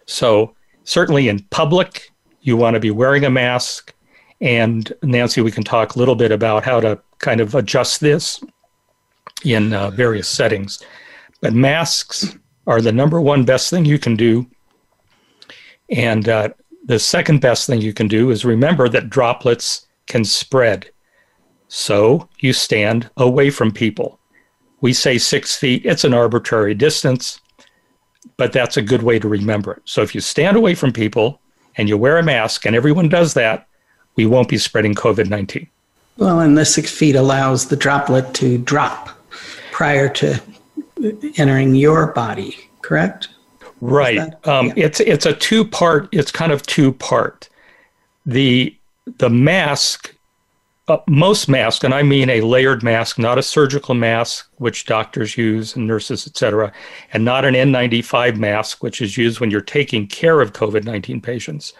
[0.05, 3.93] So, certainly in public, you want to be wearing a mask.
[4.41, 8.43] And Nancy, we can talk a little bit about how to kind of adjust this
[9.43, 10.83] in uh, various settings.
[11.41, 12.37] But masks
[12.67, 14.45] are the number one best thing you can do.
[15.89, 16.49] And uh,
[16.85, 20.91] the second best thing you can do is remember that droplets can spread.
[21.69, 24.19] So you stand away from people.
[24.81, 27.39] We say six feet, it's an arbitrary distance,
[28.37, 29.81] but that's a good way to remember it.
[29.85, 31.39] So if you stand away from people
[31.77, 33.67] and you wear a mask, and everyone does that,
[34.15, 35.67] we won't be spreading COVID 19.
[36.17, 39.09] Well, and the six feet allows the droplet to drop
[39.71, 40.41] prior to
[41.37, 43.29] entering your body, correct?
[43.79, 44.19] Right.
[44.47, 44.73] Um, yeah.
[44.85, 46.07] It's it's a two part.
[46.11, 47.49] It's kind of two part.
[48.25, 48.77] The
[49.17, 50.15] the mask,
[50.91, 55.37] uh, most masks, and I mean a layered mask, not a surgical mask, which doctors
[55.37, 56.71] use and nurses, etc.,
[57.13, 61.21] and not an N95 mask, which is used when you're taking care of COVID 19
[61.21, 61.73] patients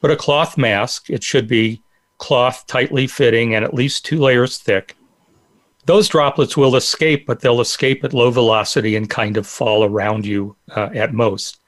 [0.00, 1.82] but a cloth mask, it should be
[2.18, 4.96] cloth tightly fitting and at least two layers thick.
[5.84, 10.26] Those droplets will escape, but they'll escape at low velocity and kind of fall around
[10.26, 11.60] you uh, at most.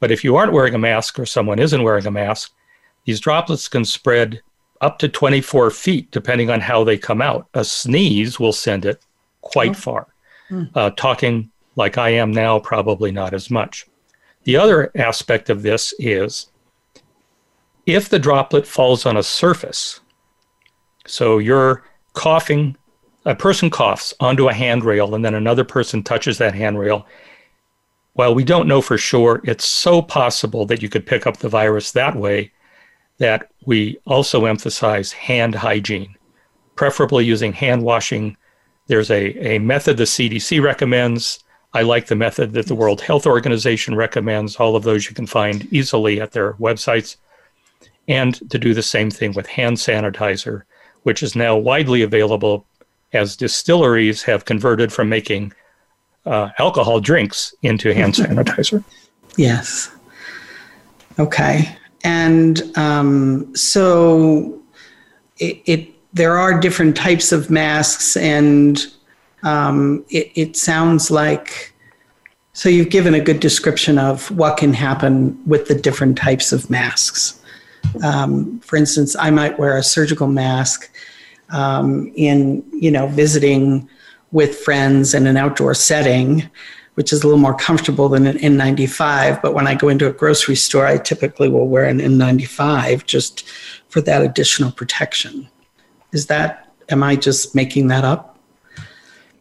[0.00, 2.52] But if you aren't wearing a mask or someone isn't wearing a mask,
[3.04, 4.42] these droplets can spread
[4.80, 7.48] up to 24 feet, depending on how they come out.
[7.54, 9.02] A sneeze will send it
[9.40, 9.74] quite oh.
[9.74, 10.06] far.
[10.48, 10.64] Hmm.
[10.74, 13.86] Uh, talking like I am now, probably not as much.
[14.44, 16.50] The other aspect of this is
[17.86, 20.00] if the droplet falls on a surface,
[21.06, 22.76] so you're coughing,
[23.24, 27.06] a person coughs onto a handrail, and then another person touches that handrail.
[28.12, 31.48] While we don't know for sure, it's so possible that you could pick up the
[31.48, 32.52] virus that way
[33.18, 36.14] that we also emphasize hand hygiene,
[36.76, 38.36] preferably using hand washing.
[38.86, 41.42] There's a, a method the CDC recommends.
[41.72, 44.56] I like the method that the World Health Organization recommends.
[44.56, 47.16] All of those you can find easily at their websites.
[48.06, 50.62] And to do the same thing with hand sanitizer,
[51.04, 52.66] which is now widely available
[53.12, 55.52] as distilleries have converted from making
[56.26, 58.84] uh, alcohol drinks into hand sanitizer.
[59.36, 59.90] Yes.
[61.18, 64.60] Okay and um, so
[65.38, 68.86] it, it, there are different types of masks, and
[69.42, 71.72] um, it, it sounds like
[72.52, 76.70] so you've given a good description of what can happen with the different types of
[76.70, 77.40] masks.
[78.04, 80.88] Um, for instance, I might wear a surgical mask
[81.50, 83.88] um, in you know visiting
[84.30, 86.48] with friends in an outdoor setting
[86.94, 89.42] which is a little more comfortable than an N95.
[89.42, 93.48] But when I go into a grocery store, I typically will wear an N95 just
[93.88, 95.48] for that additional protection.
[96.12, 98.38] Is that, am I just making that up?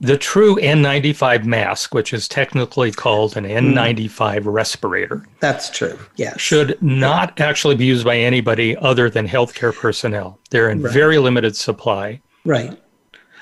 [0.01, 4.41] The true N95 mask, which is technically called an N95 mm.
[4.45, 5.25] respirator.
[5.39, 6.41] That's true, yes.
[6.41, 7.45] Should not yeah.
[7.45, 10.39] actually be used by anybody other than healthcare personnel.
[10.49, 10.91] They're in right.
[10.91, 12.21] very limited supply.
[12.43, 12.77] Right.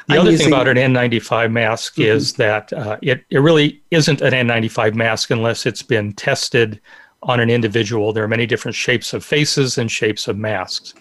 [0.07, 0.45] The I'm other using...
[0.45, 2.01] thing about an N95 mask mm-hmm.
[2.03, 6.79] is that uh, it, it really isn't an N95 mask unless it's been tested
[7.23, 8.13] on an individual.
[8.13, 10.93] There are many different shapes of faces and shapes of masks.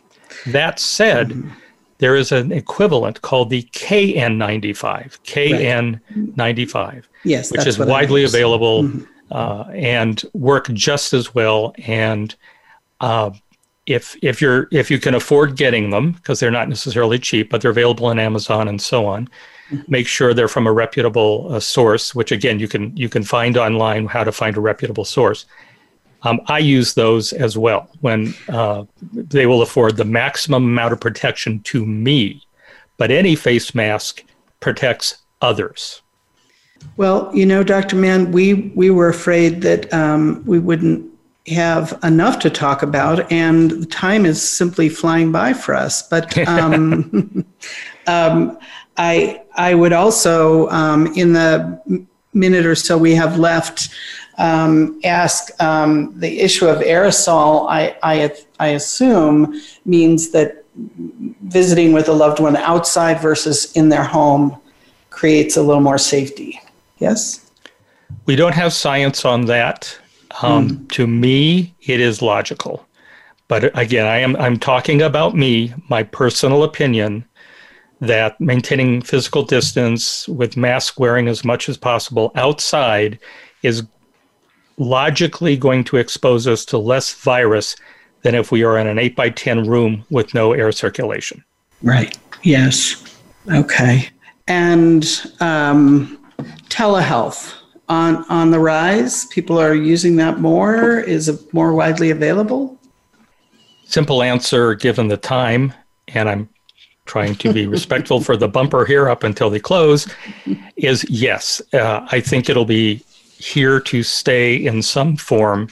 [0.46, 1.51] That said, mm-hmm.
[1.98, 7.05] there is an equivalent called the KN95, KN95, right.
[7.24, 9.05] yes, which is widely available mm-hmm.
[9.30, 11.74] uh, and work just as well.
[11.78, 12.34] And
[13.01, 13.30] uh,
[13.91, 17.61] if if you're if you can afford getting them because they're not necessarily cheap but
[17.61, 19.28] they're available on amazon and so on
[19.70, 19.82] mm-hmm.
[19.88, 23.57] make sure they're from a reputable uh, source which again you can you can find
[23.57, 25.47] online how to find a reputable source
[26.22, 31.01] um, i use those as well when uh, they will afford the maximum amount of
[31.01, 32.41] protection to me
[32.97, 34.22] but any face mask
[34.61, 36.03] protects others
[36.97, 41.09] well you know dr mann we we were afraid that um, we wouldn't
[41.51, 46.03] have enough to talk about, and time is simply flying by for us.
[46.03, 47.44] But um,
[48.07, 48.59] um,
[48.96, 53.88] I I would also, um, in the minute or so we have left,
[54.38, 57.68] um, ask um, the issue of aerosol.
[57.68, 60.64] I, I I assume means that
[61.42, 64.57] visiting with a loved one outside versus in their home
[65.11, 66.61] creates a little more safety.
[66.98, 67.51] Yes.
[68.26, 69.98] We don't have science on that.
[70.42, 70.90] Um, mm.
[70.92, 72.86] To me, it is logical.
[73.48, 77.24] But again, I am I'm talking about me, my personal opinion
[78.00, 83.18] that maintaining physical distance with mask wearing as much as possible outside
[83.62, 83.82] is
[84.78, 87.76] logically going to expose us to less virus
[88.22, 91.44] than if we are in an 8 by 10 room with no air circulation.
[91.82, 92.16] Right.
[92.42, 93.04] Yes.
[93.50, 94.08] Okay.
[94.48, 95.04] And
[95.40, 96.18] um,
[96.68, 97.54] telehealth
[97.91, 99.26] on on the rise?
[99.26, 101.01] People are using that more.
[101.01, 102.78] Is it more widely available?
[103.84, 105.74] Simple answer, given the time,
[106.09, 106.49] and I'm
[107.05, 110.07] trying to be respectful for the bumper here up until they close,
[110.76, 111.61] is yes.
[111.74, 113.05] Uh, I think it'll be
[113.38, 115.68] here to stay in some form,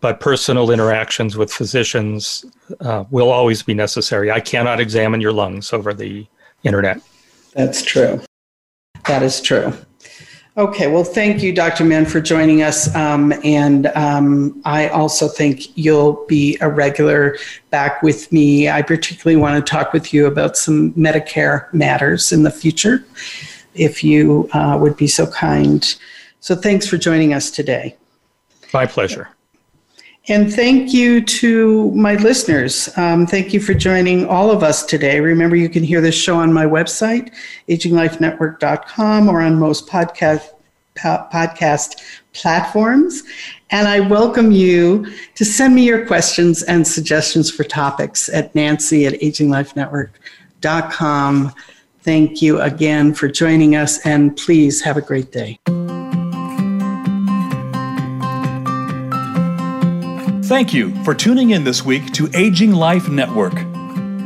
[0.00, 2.44] but personal interactions with physicians
[2.80, 4.30] uh, will always be necessary.
[4.30, 6.26] I cannot examine your lungs over the
[6.62, 7.00] internet.
[7.54, 8.20] That's true.
[9.06, 9.72] That is true.
[10.58, 11.84] Okay, well, thank you, Dr.
[11.84, 12.92] Mann, for joining us.
[12.96, 17.36] Um, and um, I also think you'll be a regular
[17.70, 18.68] back with me.
[18.68, 23.04] I particularly want to talk with you about some Medicare matters in the future,
[23.74, 25.94] if you uh, would be so kind.
[26.40, 27.96] So thanks for joining us today.
[28.74, 29.28] My pleasure.
[30.30, 32.90] And thank you to my listeners.
[32.98, 35.20] Um, thank you for joining all of us today.
[35.20, 37.32] Remember, you can hear this show on my website,
[37.68, 40.50] aginglifenetwork.com, or on most podcast,
[40.96, 42.02] podcast
[42.34, 43.22] platforms.
[43.70, 49.06] And I welcome you to send me your questions and suggestions for topics at nancy
[49.06, 51.54] at aginglifenetwork.com.
[52.00, 55.58] Thank you again for joining us, and please have a great day.
[60.48, 63.52] Thank you for tuning in this week to Aging Life Network.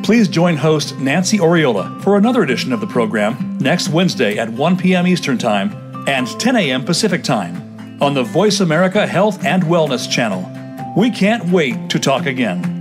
[0.05, 4.77] Please join host Nancy Oriola for another edition of the program next Wednesday at 1
[4.77, 5.09] p.m.
[5.09, 5.75] Eastern Time
[6.07, 6.85] and 10 a.m.
[6.85, 10.49] Pacific Time on the Voice America Health and Wellness channel.
[10.97, 12.72] We can't wait to talk again.